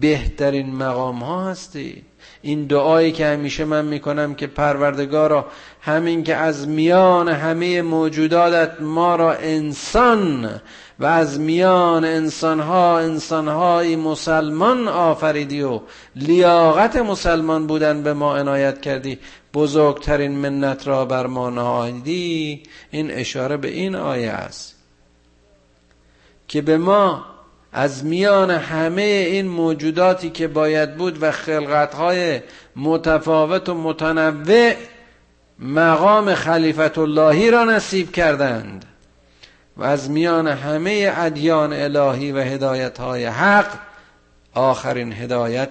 بهترین 0.00 0.74
مقام 0.74 1.18
ها 1.18 1.50
هستید. 1.50 2.04
این 2.42 2.66
دعایی 2.66 3.12
که 3.12 3.26
همیشه 3.26 3.64
من 3.64 3.84
می‌کنم 3.84 4.34
که 4.34 4.46
پروردگارا 4.46 5.46
همین 5.80 6.24
که 6.24 6.36
از 6.36 6.68
میان 6.68 7.28
همه 7.28 7.82
موجوداتت 7.82 8.80
ما 8.80 9.16
را 9.16 9.32
انسان 9.32 10.60
و 10.98 11.06
از 11.06 11.40
میان 11.40 12.04
انسانها 12.04 12.98
انسانهایی 12.98 13.96
مسلمان 13.96 14.88
آفریدی 14.88 15.62
و 15.62 15.80
لیاقت 16.16 16.96
مسلمان 16.96 17.66
بودن 17.66 18.02
به 18.02 18.12
ما 18.12 18.36
عنایت 18.36 18.80
کردی 18.80 19.18
بزرگترین 19.54 20.32
منت 20.32 20.88
را 20.88 21.04
بر 21.04 21.26
ما 21.26 21.50
نهادی. 21.50 22.62
این 22.90 23.10
اشاره 23.10 23.56
به 23.56 23.68
این 23.68 23.94
آیه 23.94 24.30
است. 24.30 24.77
که 26.48 26.62
به 26.62 26.78
ما 26.78 27.24
از 27.72 28.04
میان 28.04 28.50
همه 28.50 29.02
این 29.02 29.48
موجوداتی 29.48 30.30
که 30.30 30.48
باید 30.48 30.96
بود 30.96 31.22
و 31.22 31.30
خلقتهای 31.30 32.40
متفاوت 32.76 33.68
و 33.68 33.74
متنوع 33.74 34.72
مقام 35.58 36.34
خلیفت 36.34 36.98
اللهی 36.98 37.50
را 37.50 37.64
نصیب 37.64 38.12
کردند 38.12 38.84
و 39.76 39.84
از 39.84 40.10
میان 40.10 40.46
همه 40.48 41.12
ادیان 41.16 41.72
الهی 41.72 42.32
و 42.32 42.38
هدایت 42.38 43.00
های 43.00 43.24
حق 43.24 43.78
آخرین 44.54 45.12
هدایت 45.12 45.70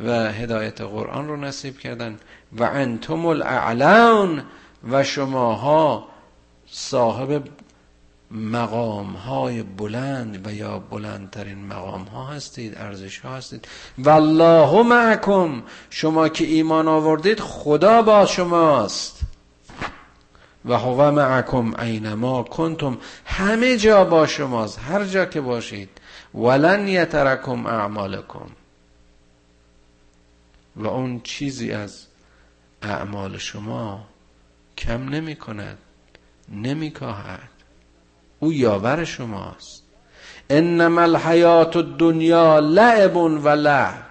و 0.00 0.32
هدایت 0.32 0.80
قرآن 0.80 1.28
رو 1.28 1.36
نصیب 1.36 1.78
کردند 1.78 2.20
و 2.58 2.62
انتم 2.62 3.26
الاعلون 3.26 4.42
و 4.90 5.04
شماها 5.04 6.08
صاحب 6.70 7.42
مقام 8.32 9.12
های 9.12 9.62
بلند 9.62 10.46
و 10.46 10.52
یا 10.52 10.78
بلندترین 10.78 11.66
مقام 11.66 12.02
ها 12.02 12.26
هستید 12.26 12.78
ارزش 12.78 13.18
ها 13.18 13.36
هستید. 13.36 13.68
والله 13.98 14.82
معکم. 14.82 15.62
شما 15.90 16.28
که 16.28 16.44
ایمان 16.44 16.88
آوردید 16.88 17.40
خدا 17.40 18.02
با 18.02 18.26
شماست. 18.26 19.20
و 20.64 20.78
هو 20.78 21.10
معکم 21.10 21.80
اینما 21.80 22.42
کنتم. 22.42 22.98
همه 23.24 23.76
جا 23.76 24.04
با 24.04 24.26
شماست. 24.26 24.78
هر 24.78 25.04
جا 25.04 25.24
که 25.24 25.40
باشید. 25.40 25.88
ولن 26.34 26.88
یترکم 26.88 27.66
اعمالکم. 27.66 28.50
و 30.76 30.86
اون 30.86 31.20
چیزی 31.20 31.72
از 31.72 32.06
اعمال 32.82 33.38
شما 33.38 34.06
کم 34.78 35.08
نمی 35.08 35.36
کند 35.36 35.78
نمی 36.48 36.90
کاهد 36.90 37.51
او 38.42 38.52
یاور 38.52 39.04
شماست. 39.04 39.82
انما 40.50 41.00
الحیات 41.02 41.76
الدنیا 41.76 42.58
لعب 42.58 43.16
و 43.16 43.48
لعب. 43.48 44.02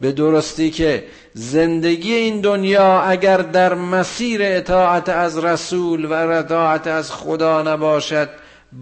به 0.00 0.12
درستی 0.12 0.70
که 0.70 1.04
زندگی 1.34 2.14
این 2.14 2.40
دنیا 2.40 3.00
اگر 3.00 3.36
در 3.36 3.74
مسیر 3.74 4.40
اطاعت 4.42 5.08
از 5.08 5.38
رسول 5.38 6.04
و 6.04 6.12
اطاعت 6.12 6.86
از 6.86 7.12
خدا 7.12 7.62
نباشد 7.62 8.28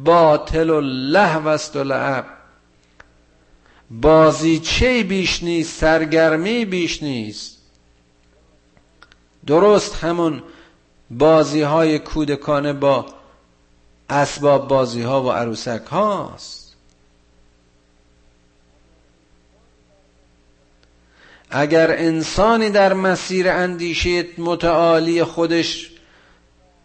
باطل 0.05 0.71
و 0.71 0.81
لحو 0.81 1.49
است 1.49 1.77
و 1.77 1.85
لعب. 1.85 2.25
بازی 3.91 4.59
چه 4.59 5.03
بیش 5.03 5.43
نیست 5.43 5.81
سرگرمی 5.81 6.64
بیش 6.64 7.03
نیست. 7.03 7.59
درست 9.47 10.05
همون 10.05 10.43
بازی 11.11 11.61
های 11.62 11.99
کودکانه 11.99 12.73
با 12.73 13.18
اسباب 14.11 14.69
بازی 14.69 15.03
ها 15.03 15.23
و 15.23 15.33
عروسک 15.33 15.83
هاست 15.91 16.69
اگر 21.51 21.91
انسانی 21.91 22.71
در 22.71 22.93
مسیر 22.93 23.49
اندیشه 23.49 24.25
متعالی 24.39 25.25
خودش 25.25 25.91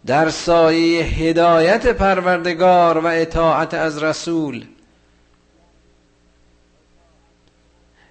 در 0.05 0.29
سایه 0.29 1.03
هدایت 1.03 1.87
پروردگار 1.87 2.97
و 2.97 3.07
اطاعت 3.07 3.73
از 3.73 4.03
رسول 4.03 4.65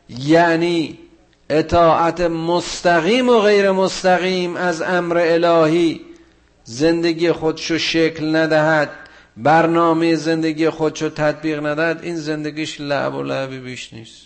یعنی 0.08 0.98
اطاعت 1.50 2.20
مستقیم 2.20 3.28
و 3.28 3.40
غیر 3.40 3.70
مستقیم 3.70 4.56
از 4.56 4.82
امر 4.82 5.18
الهی 5.18 6.00
زندگی 6.64 7.32
خودشو 7.32 7.78
شکل 7.78 8.36
ندهد 8.36 8.90
برنامه 9.36 10.16
زندگی 10.16 10.70
خودشو 10.70 11.08
تطبیق 11.08 11.66
ندهد 11.66 12.02
این 12.02 12.16
زندگیش 12.16 12.80
لعب 12.80 13.14
و 13.14 13.22
لعبی 13.22 13.58
بیش 13.58 13.92
نیست. 13.92 14.22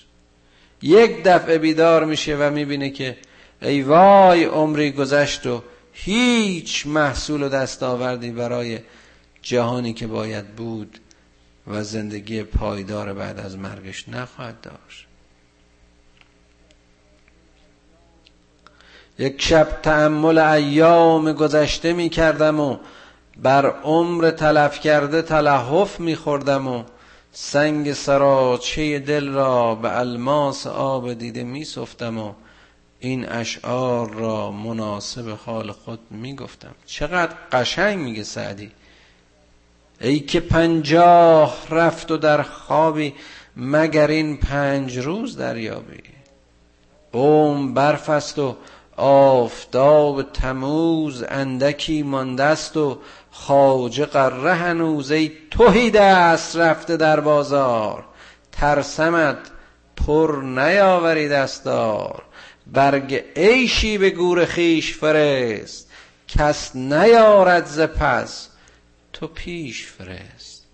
یک 0.82 1.24
دفعه 1.24 1.58
بیدار 1.58 2.04
میشه 2.04 2.36
و 2.36 2.50
می‌بینه 2.50 2.90
که 2.90 3.16
ای 3.62 3.82
وای 3.82 4.44
عمری 4.44 4.92
گذشت 4.92 5.46
و 5.46 5.62
هیچ 5.92 6.86
محصول 6.86 7.42
و 7.42 7.48
دستاوردی 7.48 8.30
برای 8.30 8.78
جهانی 9.42 9.92
که 9.92 10.06
باید 10.06 10.46
بود 10.48 10.98
و 11.66 11.84
زندگی 11.84 12.42
پایدار 12.42 13.12
بعد 13.12 13.40
از 13.40 13.58
مرگش 13.58 14.08
نخواهد 14.08 14.60
داشت. 14.60 15.06
یک 19.18 19.42
شب 19.42 19.80
تعمل 19.82 20.38
ایام 20.38 21.32
گذشته 21.32 21.92
می 21.92 22.08
کردم 22.08 22.60
و 22.60 22.78
بر 23.42 23.66
عمر 23.66 24.30
تلف 24.30 24.80
کرده 24.80 25.22
تلحف 25.22 26.00
می 26.00 26.16
خوردم 26.16 26.68
و 26.68 26.82
سنگ 27.32 27.92
سراچه 27.92 28.98
دل 28.98 29.28
را 29.28 29.74
به 29.74 29.98
الماس 29.98 30.66
آب 30.66 31.12
دیده 31.12 31.44
می 31.44 31.64
سفتم 31.64 32.18
و 32.18 32.32
این 33.00 33.28
اشعار 33.28 34.10
را 34.10 34.50
مناسب 34.50 35.38
حال 35.46 35.72
خود 35.72 35.98
می 36.10 36.34
گفتم 36.34 36.74
چقدر 36.86 37.34
قشنگ 37.52 37.98
میگه 37.98 38.22
سعدی. 38.22 38.70
ای 40.00 40.20
که 40.20 40.40
پنجاه 40.40 41.56
رفت 41.70 42.10
و 42.10 42.16
در 42.16 42.42
خوابی 42.42 43.14
مگر 43.56 44.06
این 44.06 44.36
پنج 44.36 44.98
روز 44.98 45.36
دریابی. 45.36 46.02
قوم 47.12 47.74
برف 47.74 48.10
است 48.10 48.38
و 48.38 48.56
آفتاب 48.96 50.22
تموز 50.22 51.24
اندکی 51.28 52.02
ماندست 52.02 52.76
و 52.76 52.98
خاجه 53.38 54.06
قره 54.06 54.54
هنوز 54.54 55.10
ای 55.10 55.32
توهی 55.50 55.90
دست 55.90 56.56
رفته 56.56 56.96
در 56.96 57.20
بازار. 57.20 58.04
ترسمت 58.52 59.38
پر 59.96 60.42
نیاوری 60.42 61.28
دستار. 61.28 62.22
برگ 62.66 63.24
عیشی 63.36 63.98
به 63.98 64.10
گور 64.10 64.44
خیش 64.44 64.96
فرست. 64.96 65.90
کس 66.28 66.76
نیارد 66.76 67.66
ز 67.66 67.80
پس 67.80 68.48
تو 69.12 69.26
پیش 69.26 69.86
فرست. 69.86 70.64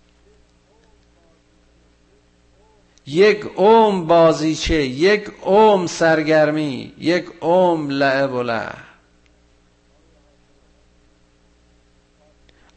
یک 3.07 3.45
اوم 3.55 4.07
بازیچه 4.07 4.83
یک 4.83 5.31
اوم 5.41 5.87
سرگرمی 5.87 6.93
یک 6.97 7.25
اوم 7.39 7.89
لعب 7.89 8.33
و 8.33 8.43
لعب. 8.43 8.92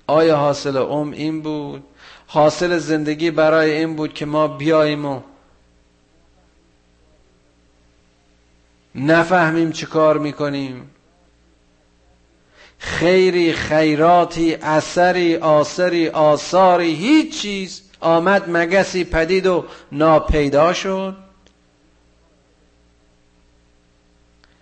آیا 0.06 0.36
حاصل 0.36 0.76
اوم 0.76 1.10
این 1.10 1.42
بود؟ 1.42 1.84
حاصل 2.26 2.78
زندگی 2.78 3.30
برای 3.30 3.70
این 3.72 3.96
بود 3.96 4.14
که 4.14 4.26
ما 4.26 4.48
بیاییم 4.48 5.04
و 5.04 5.20
نفهمیم 8.94 9.72
چه 9.72 9.86
کار 9.86 10.18
می‌کنیم. 10.18 10.90
خیری 12.78 13.52
خیراتی 13.52 14.54
اثری 14.54 15.36
آثری 15.36 16.08
آثاری 16.08 16.94
هیچ 16.94 17.40
چیز 17.40 17.82
آمد 18.00 18.44
مگسی 18.50 19.04
پدید 19.04 19.46
و 19.46 19.64
ناپیدا 19.92 20.72
شد. 20.72 21.16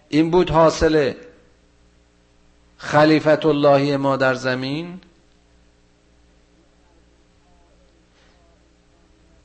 این 0.09 0.31
بود 0.31 0.51
حاصل 0.51 1.13
خلیفت 2.79 3.47
اللهی 3.47 3.97
ما 3.97 4.17
در 4.17 4.35
زمین. 4.35 5.01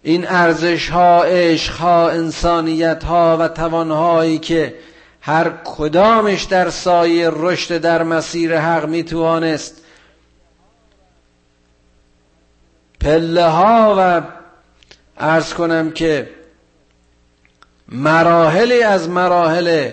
این 0.03 0.27
ارزش 0.27 0.89
ها 0.89 1.23
عشق 1.23 1.73
ها 1.73 2.09
انسانیت 2.09 3.03
ها 3.03 3.37
و 3.39 3.47
توانهایی 3.47 4.39
که 4.39 4.75
هر 5.21 5.51
کدامش 5.65 6.43
در 6.43 6.69
سایه 6.69 7.29
رشد 7.33 7.77
در 7.77 8.03
مسیر 8.03 8.59
حق 8.59 8.85
می‌توانست 8.85 9.81
پله 12.99 13.45
ها 13.45 13.95
و 13.97 14.21
ارز 15.17 15.53
کنم 15.53 15.91
که 15.91 16.29
مراحلی 17.87 18.83
از 18.83 19.09
مراحل 19.09 19.91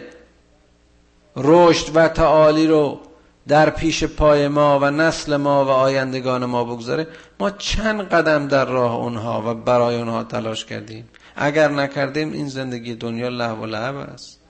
رشد 1.37 1.91
و 1.97 2.09
تعالی 2.09 2.67
رو 2.67 3.01
در 3.49 3.71
پیش 3.71 4.05
پای 4.05 4.49
ما 4.49 4.79
و 4.79 4.91
نسل 4.91 5.37
ما 5.37 5.65
و 5.65 5.69
آیندگان 5.69 6.45
ما 6.45 6.65
بگذاره. 6.65 7.07
ما 7.41 7.51
چند 7.51 8.01
قدم 8.01 8.49
در 8.49 8.65
راه 8.65 8.95
اونها 8.95 9.43
و 9.47 9.55
برای 9.55 9.97
اونها 9.97 10.25
تلاش 10.25 10.65
کردیم. 10.65 11.09
اگر 11.37 11.69
نکردیم 11.69 12.33
این 12.33 12.49
زندگی 12.49 12.95
دنیا 12.95 13.29
لحو 13.29 13.63
و 13.63 13.67
لعب 13.67 13.97
است. 13.97 14.41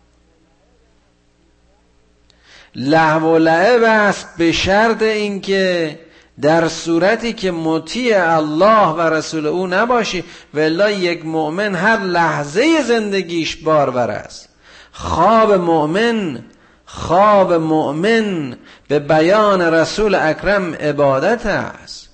لحو 2.74 3.34
و 3.34 3.38
لعب 3.38 3.82
است 3.82 4.28
به 4.38 4.52
شرط 4.52 5.02
اینکه 5.02 5.98
در 6.40 6.68
صورتی 6.68 7.32
که 7.32 7.50
مطیع 7.50 8.36
الله 8.36 8.88
و 8.88 9.00
رسول 9.00 9.46
او 9.46 9.66
نباشی 9.66 10.24
ولی 10.54 10.92
یک 10.92 11.26
مؤمن 11.26 11.74
هر 11.74 12.00
لحظه 12.00 12.82
زندگیش 12.82 13.56
باربر 13.56 14.10
است. 14.10 14.48
خواب 14.92 15.52
مؤمن 15.52 16.44
خواب 16.86 17.52
مؤمن 17.52 18.56
به 18.88 18.98
بیان 18.98 19.62
رسول 19.62 20.14
اکرم 20.14 20.74
عبادت 20.74 21.46
است. 21.46 22.08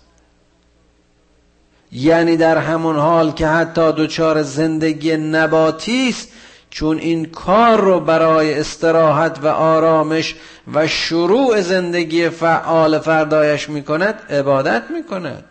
یعنی 1.92 2.36
در 2.36 2.58
همون 2.58 2.96
حال 2.96 3.32
که 3.32 3.46
حتی 3.46 3.92
دچار 3.92 4.42
زندگی 4.42 5.16
نباتی 5.16 6.08
است 6.08 6.28
چون 6.70 6.98
این 6.98 7.24
کار 7.26 7.80
رو 7.80 8.00
برای 8.00 8.60
استراحت 8.60 9.38
و 9.42 9.46
آرامش 9.46 10.36
و 10.74 10.86
شروع 10.86 11.60
زندگی 11.60 12.28
فعال 12.28 12.98
فردایش 12.98 13.68
می 13.68 13.82
کند 13.82 14.14
عبادت 14.30 14.82
می 14.90 15.04
کند 15.04 15.44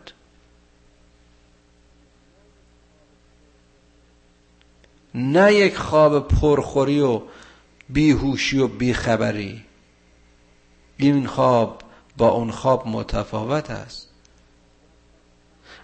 نه 5.16 5.54
یک 5.54 5.78
خواب 5.78 6.28
پرخوری 6.28 7.02
و 7.02 7.22
بیهوشی 7.94 8.60
و 8.60 8.68
بیخبری. 8.68 9.62
این 10.98 11.28
خواب 11.28 11.82
با 12.18 12.30
اون 12.30 12.52
خواب 12.52 12.88
متفاوت 12.88 13.70
است. 13.70 14.08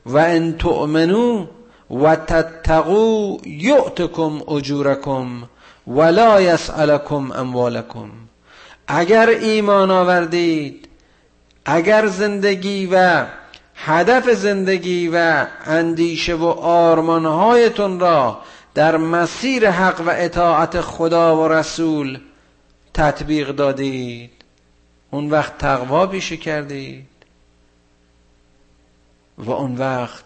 و 0.05 0.17
ان 0.17 0.57
تؤمنو 0.57 1.47
و 1.89 2.15
تتقو 2.15 3.37
یعتکم 3.45 4.41
اجورکم 4.47 5.43
ولا 5.87 6.41
یسألکم 6.41 7.31
اموالکم. 7.31 8.09
اگر 8.87 9.29
ایمان 9.29 9.91
آوردید 9.91 10.87
اگر 11.65 12.07
زندگی 12.07 12.89
و 12.91 13.25
هدف 13.75 14.29
زندگی 14.29 15.09
و 15.13 15.45
اندیشه 15.65 16.35
و 16.35 16.45
آرمانهایتون 16.61 17.99
را 17.99 18.39
در 18.77 18.97
مسیر 18.97 19.69
حق 19.71 20.01
و 20.01 20.09
اطاعت 20.09 20.81
خدا 20.81 21.37
و 21.37 21.47
رسول 21.47 22.19
تطبیق 22.93 23.51
دادید. 23.51 24.31
اون 25.11 25.29
وقت 25.29 25.57
تقوا 25.57 26.07
پیشه 26.07 26.37
کردید. 26.37 27.07
و 29.37 29.51
اون 29.51 29.75
وقت 29.77 30.23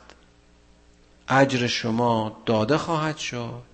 اجر 1.29 1.67
شما 1.67 2.41
داده 2.45 2.77
خواهد 2.77 3.17
شد. 3.17 3.70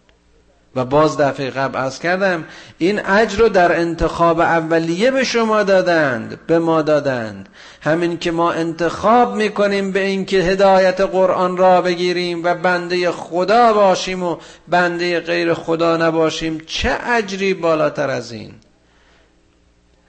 و 0.78 0.86
باز 0.86 1.18
دفعه 1.18 1.50
قبل 1.50 1.80
از 1.80 2.00
کردم 2.00 2.46
این 2.78 3.06
اجر 3.06 3.38
رو 3.38 3.50
در 3.50 3.80
انتخاب 3.80 4.40
اولیه 4.40 5.12
به 5.12 5.24
شما 5.24 5.64
دادند 5.64 6.40
به 6.48 6.60
ما 6.60 6.82
دادند. 6.82 7.50
همین 7.82 8.18
که 8.18 8.32
ما 8.32 8.52
انتخاب 8.52 9.36
می‌کنیم 9.36 9.92
به 9.92 10.00
اینکه 10.00 10.38
هدایت 10.38 11.02
قرآن 11.02 11.58
را 11.58 11.82
بگیریم 11.82 12.44
و 12.44 12.56
بنده 12.56 13.12
خدا 13.12 13.74
باشیم 13.74 14.24
و 14.24 14.38
بنده 14.68 15.20
غیر 15.20 15.54
خدا 15.54 15.98
نباشیم 15.98 16.62
چه 16.68 16.98
اجری 17.06 17.54
بالاتر 17.54 18.10
از 18.10 18.32
این؟ 18.32 18.54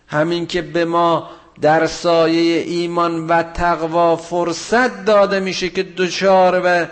همین 0.07 0.47
که 0.47 0.63
به 0.63 0.85
ما 0.85 1.31
در 1.61 1.87
سایه 1.87 2.63
ایمان 2.63 3.27
و 3.27 3.43
تقوا 3.43 4.17
فرصت 4.17 5.05
داده 5.05 5.41
میشه 5.41 5.69
که 5.69 5.83
دچار 5.83 6.63
و 6.65 6.87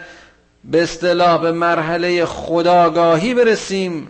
به 0.71 0.83
اصطلاح 0.83 1.41
به 1.41 1.53
مرحله 1.53 2.25
خداگاهی 2.25 3.35
برسیم 3.35 4.09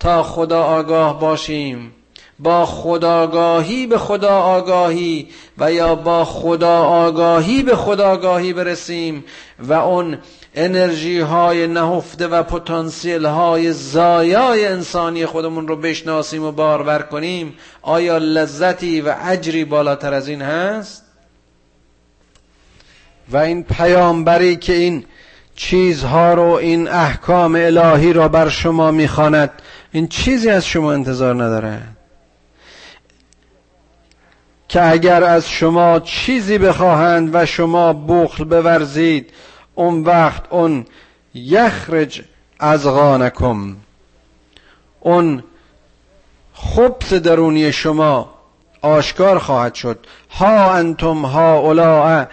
تا 0.00 0.22
خدا 0.22 0.62
آگاه 0.62 1.20
باشیم 1.20 1.92
با 2.38 2.66
خداگاهی 2.66 3.86
به 3.86 3.98
خدا 3.98 4.38
آگاهی 4.38 5.28
و 5.58 5.72
یا 5.72 5.94
با 5.94 6.24
خدا 6.24 6.78
آگاهی 6.78 7.62
به 7.62 7.76
خداگاهی 7.76 8.52
برسیم 8.52 9.24
و 9.58 9.72
اون 9.72 10.18
انرژی 10.54 11.20
های 11.20 11.66
نهفته 11.66 12.26
و 12.26 12.42
پتانسیل 12.42 13.26
های 13.26 13.72
زایای 13.72 14.66
انسانی 14.66 15.26
خودمون 15.26 15.68
رو 15.68 15.76
بشناسیم 15.76 16.44
و 16.44 16.52
بارور 16.52 17.02
کنیم 17.02 17.54
آیا 17.82 18.18
لذتی 18.18 19.00
و 19.00 19.14
اجری 19.24 19.64
بالاتر 19.64 20.14
از 20.14 20.28
این 20.28 20.42
هست؟ 20.42 21.02
و 23.30 23.36
این 23.36 23.64
پیامبری 23.64 24.56
که 24.56 24.72
این 24.72 25.04
چیزها 25.58 26.34
رو 26.34 26.42
این 26.42 26.88
احکام 26.88 27.54
الهی 27.54 28.12
را 28.12 28.28
بر 28.28 28.48
شما 28.48 28.90
می‌خواند. 28.90 29.50
این 29.92 30.08
چیزی 30.08 30.50
از 30.50 30.66
شما 30.66 30.92
انتظار 30.92 31.34
نداره. 31.34 31.82
که 34.68 34.90
اگر 34.90 35.24
از 35.24 35.50
شما 35.50 36.00
چیزی 36.00 36.58
بخواهند 36.58 37.30
و 37.32 37.46
شما 37.46 37.92
بخل 37.92 38.44
بورزید 38.44 39.30
اون 39.74 40.02
وقت 40.02 40.42
اون 40.50 40.86
یخرج 41.34 42.22
از 42.58 42.86
غانکم 42.86 43.76
اون 45.00 45.44
خبس 46.54 47.12
درونی 47.12 47.72
شما 47.72 48.34
آشکار 48.82 49.38
خواهد 49.38 49.74
شد. 49.74 50.06
ها 50.30 50.72
انتم 50.72 51.24
ها 51.24 51.58
اولاء 51.58 52.26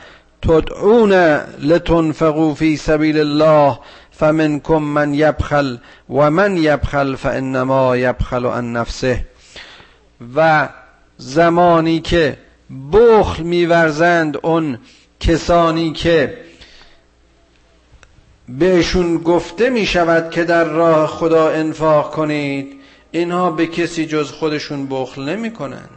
تدعون 0.47 1.13
لتنفقوا 1.59 2.53
فی 2.53 2.77
سبیل 2.77 3.17
الله 3.19 3.79
فمنکم 4.11 4.77
من 4.77 5.13
یبخل 5.13 5.77
و 6.09 6.31
من 6.31 6.57
یبخل 6.57 7.15
فانما 7.15 7.97
یبخل 7.97 8.45
عن 8.45 8.73
نفسه. 8.73 9.25
و 10.35 10.69
زمانی 11.17 11.99
که 11.99 12.37
بخل 12.93 13.43
میورزند 13.43 14.37
اون 14.43 14.79
کسانی 15.19 15.91
که 15.91 16.37
بهشون 18.49 19.17
گفته 19.17 19.69
می 19.69 19.85
شود 19.85 20.31
که 20.31 20.43
در 20.43 20.63
راه 20.63 21.07
خدا 21.07 21.49
انفاق 21.49 22.11
کنید 22.11 22.75
اینها 23.11 23.51
به 23.51 23.67
کسی 23.67 24.05
جز 24.05 24.31
خودشون 24.31 24.87
بخل 24.89 25.29
نمی 25.29 25.53
کنند 25.53 25.89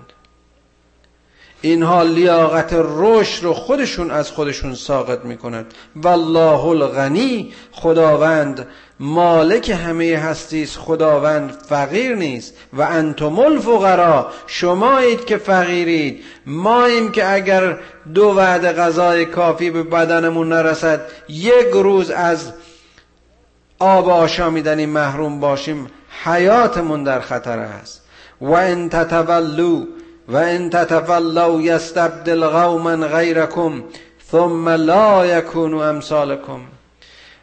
اینها 1.60 2.02
لیاقت 2.02 2.70
رشد 2.72 3.44
رو 3.44 3.54
خودشون 3.54 4.10
از 4.10 4.30
خودشون 4.30 4.74
ساقط 4.74 5.24
می‌کنند. 5.24 5.74
والله 5.96 6.64
الغنی 6.64 7.52
خداوند 7.72 8.66
مالک 9.00 9.70
همه 9.70 10.16
هستی 10.16 10.66
خداوند 10.66 11.50
فقیر 11.68 12.16
نیست. 12.16 12.54
و 12.72 12.82
انتم 12.82 13.38
الفقرا 13.38 14.30
شمایید 14.46 15.24
که 15.24 15.36
فقیرید. 15.36 16.24
ماییم 16.46 17.12
که 17.12 17.32
اگر 17.32 17.78
دو 18.14 18.24
وعده 18.36 18.72
غذای 18.72 19.24
کافی 19.24 19.70
به 19.70 19.82
بدنمون 19.82 20.48
نرسد 20.48 21.00
یک 21.28 21.66
روز 21.72 22.10
از 22.10 22.52
آب 23.78 24.08
آشامیدنی 24.08 24.86
محروم 24.86 25.40
باشیم 25.40 25.86
حیاتمون 26.24 27.04
در 27.04 27.20
خطر 27.20 27.58
است. 27.58 28.02
و 28.40 28.50
ان 28.50 28.88
تتولوا 28.88 29.97
و 30.28 30.36
ان 30.36 30.70
تتولوا 30.70 31.60
یستبدل 31.60 32.46
قوما 32.46 32.96
غیرکم 32.96 33.84
ثم 34.30 34.68
لا 34.68 35.26
یکونوا 35.26 35.88
امثالکم. 35.88 36.60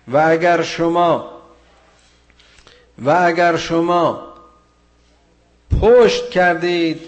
و 0.07 0.17
اگر 0.17 0.61
شما 0.61 1.31
و 3.05 3.09
اگر 3.09 3.57
شما 3.57 4.21
پشت 5.81 6.29
کردید 6.29 7.01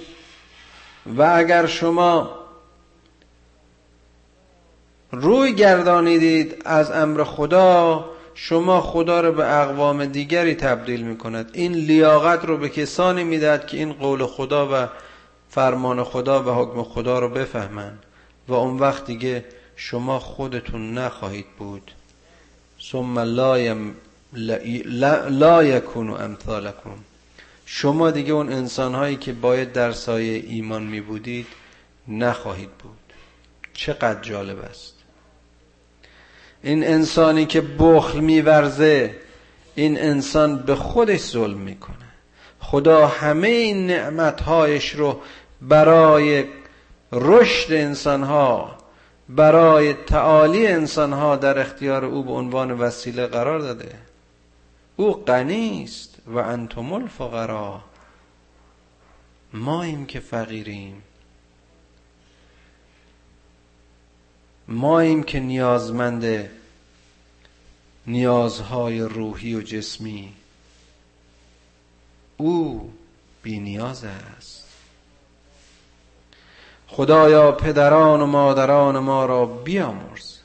و 1.17 1.21
اگر 1.35 1.65
شما 1.65 2.29
روی 5.11 5.53
گردانیدید 5.53 6.61
از 6.65 6.91
امر 6.91 7.23
خدا 7.23 8.05
شما 8.33 8.81
خدا 8.81 9.21
رو 9.21 9.31
به 9.31 9.61
اقوام 9.61 10.05
دیگری 10.05 10.55
تبدیل 10.55 11.01
می 11.01 11.17
کند 11.17 11.49
این 11.53 11.71
لیاقت 11.71 12.45
رو 12.45 12.57
به 12.57 12.69
کسانی 12.69 13.23
می‌دهد 13.23 13.67
که 13.67 13.77
این 13.77 13.93
قول 13.93 14.25
خدا 14.25 14.67
و 14.73 14.87
فرمان 15.57 16.03
خدا 16.03 16.43
و 16.43 16.49
حکم 16.49 16.83
خدا 16.83 17.19
رو 17.19 17.29
بفهمند 17.29 18.03
و 18.47 18.53
اون 18.53 18.79
وقت 18.79 19.05
دیگه 19.05 19.45
شما 19.75 20.19
خودتون 20.19 20.97
نخواهید 20.97 21.45
بود. 21.59 21.91
ثم 22.91 23.19
لا, 23.19 23.77
لا, 25.29 25.63
یکونو 25.63 26.13
امثالکم. 26.13 26.97
شما 27.65 28.11
دیگه 28.11 28.33
اون 28.33 28.51
انسان 28.53 28.95
هایی 28.95 29.15
که 29.15 29.33
باید 29.33 29.73
در 29.73 29.91
سایه 29.91 30.43
ایمان 30.47 30.83
می 30.83 31.01
بودید 31.01 31.47
نخواهید 32.07 32.71
بود. 32.71 33.13
چقدر 33.73 34.21
جالب 34.21 34.59
است. 34.59 34.93
این 36.63 36.87
انسانی 36.87 37.45
که 37.45 37.61
بخل 37.61 38.19
میورزه 38.19 39.15
این 39.75 39.99
انسان 39.99 40.57
به 40.57 40.75
خودش 40.75 41.19
ظلم 41.19 41.57
می‌کنه. 41.57 41.95
خدا 42.59 43.07
همه 43.07 43.47
این 43.47 43.87
نعمتهایش 43.87 44.95
رو 44.95 45.21
برای 45.61 46.45
رشد 47.11 47.73
انسانها 47.73 48.77
برای 49.29 49.93
تعالی 49.93 50.67
انسانها 50.67 51.35
در 51.35 51.59
اختیار 51.59 52.05
او 52.05 52.23
به 52.23 52.31
عنوان 52.31 52.71
وسیله 52.71 53.27
قرار 53.27 53.59
داده. 53.59 53.95
او 54.95 55.13
غنی 55.13 55.83
است 55.83 56.15
و 56.27 56.37
انتم 56.37 56.93
الفقرا. 56.93 57.81
ماییم 59.53 60.05
که 60.05 60.19
فقیریم. 60.19 61.03
ماییم 64.67 65.23
که 65.23 65.39
نیازمند 65.39 66.49
نیازهای 68.07 69.01
روحی 69.01 69.55
و 69.55 69.61
جسمی. 69.61 70.33
او 72.37 72.93
بی 73.43 73.59
نیاز 73.59 74.03
است. 74.03 74.66
خدایا 76.87 77.51
پدران 77.51 78.21
و 78.21 78.25
مادران 78.25 78.99
ما 78.99 79.25
را 79.25 79.45
بیامرز. 79.45 80.37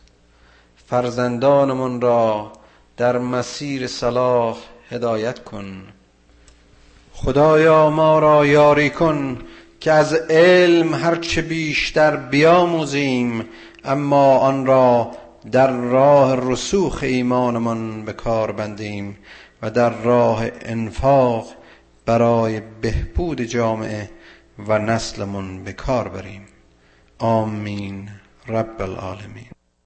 فرزندانمون 0.87 2.01
را 2.01 2.53
در 2.97 3.19
مسیر 3.19 3.87
صلاح 3.87 4.57
هدایت 4.91 5.45
کن. 5.45 5.83
خدایا 7.13 7.91
ما 7.91 8.19
را 8.19 8.47
یاری 8.47 8.91
کن 8.91 9.39
که 9.81 9.93
از 9.93 10.15
علم 10.15 10.95
هرچه 10.95 11.43
بیشتر 11.43 12.17
بیاموزیم 12.17 13.45
اما 13.85 14.39
آن 14.39 14.67
را 14.67 15.11
در 15.53 15.71
راه 15.71 16.53
رسوخ 16.53 16.99
ایمانمان 17.03 18.05
به 18.05 18.13
کار 18.13 18.53
بندیم 18.53 19.19
و 19.63 19.71
در 19.71 19.91
راه 19.91 20.45
انفاق 20.61 21.47
برای 22.07 22.61
بهبود 22.81 23.41
جامعه 23.41 24.11
و 24.69 24.79
نسلمون 24.79 25.65
به 25.65 25.73
کار 25.73 26.09
بریم. 26.09 26.47
آمین. 27.19 28.09
رب 28.49 28.83
العالمین. 28.83 29.52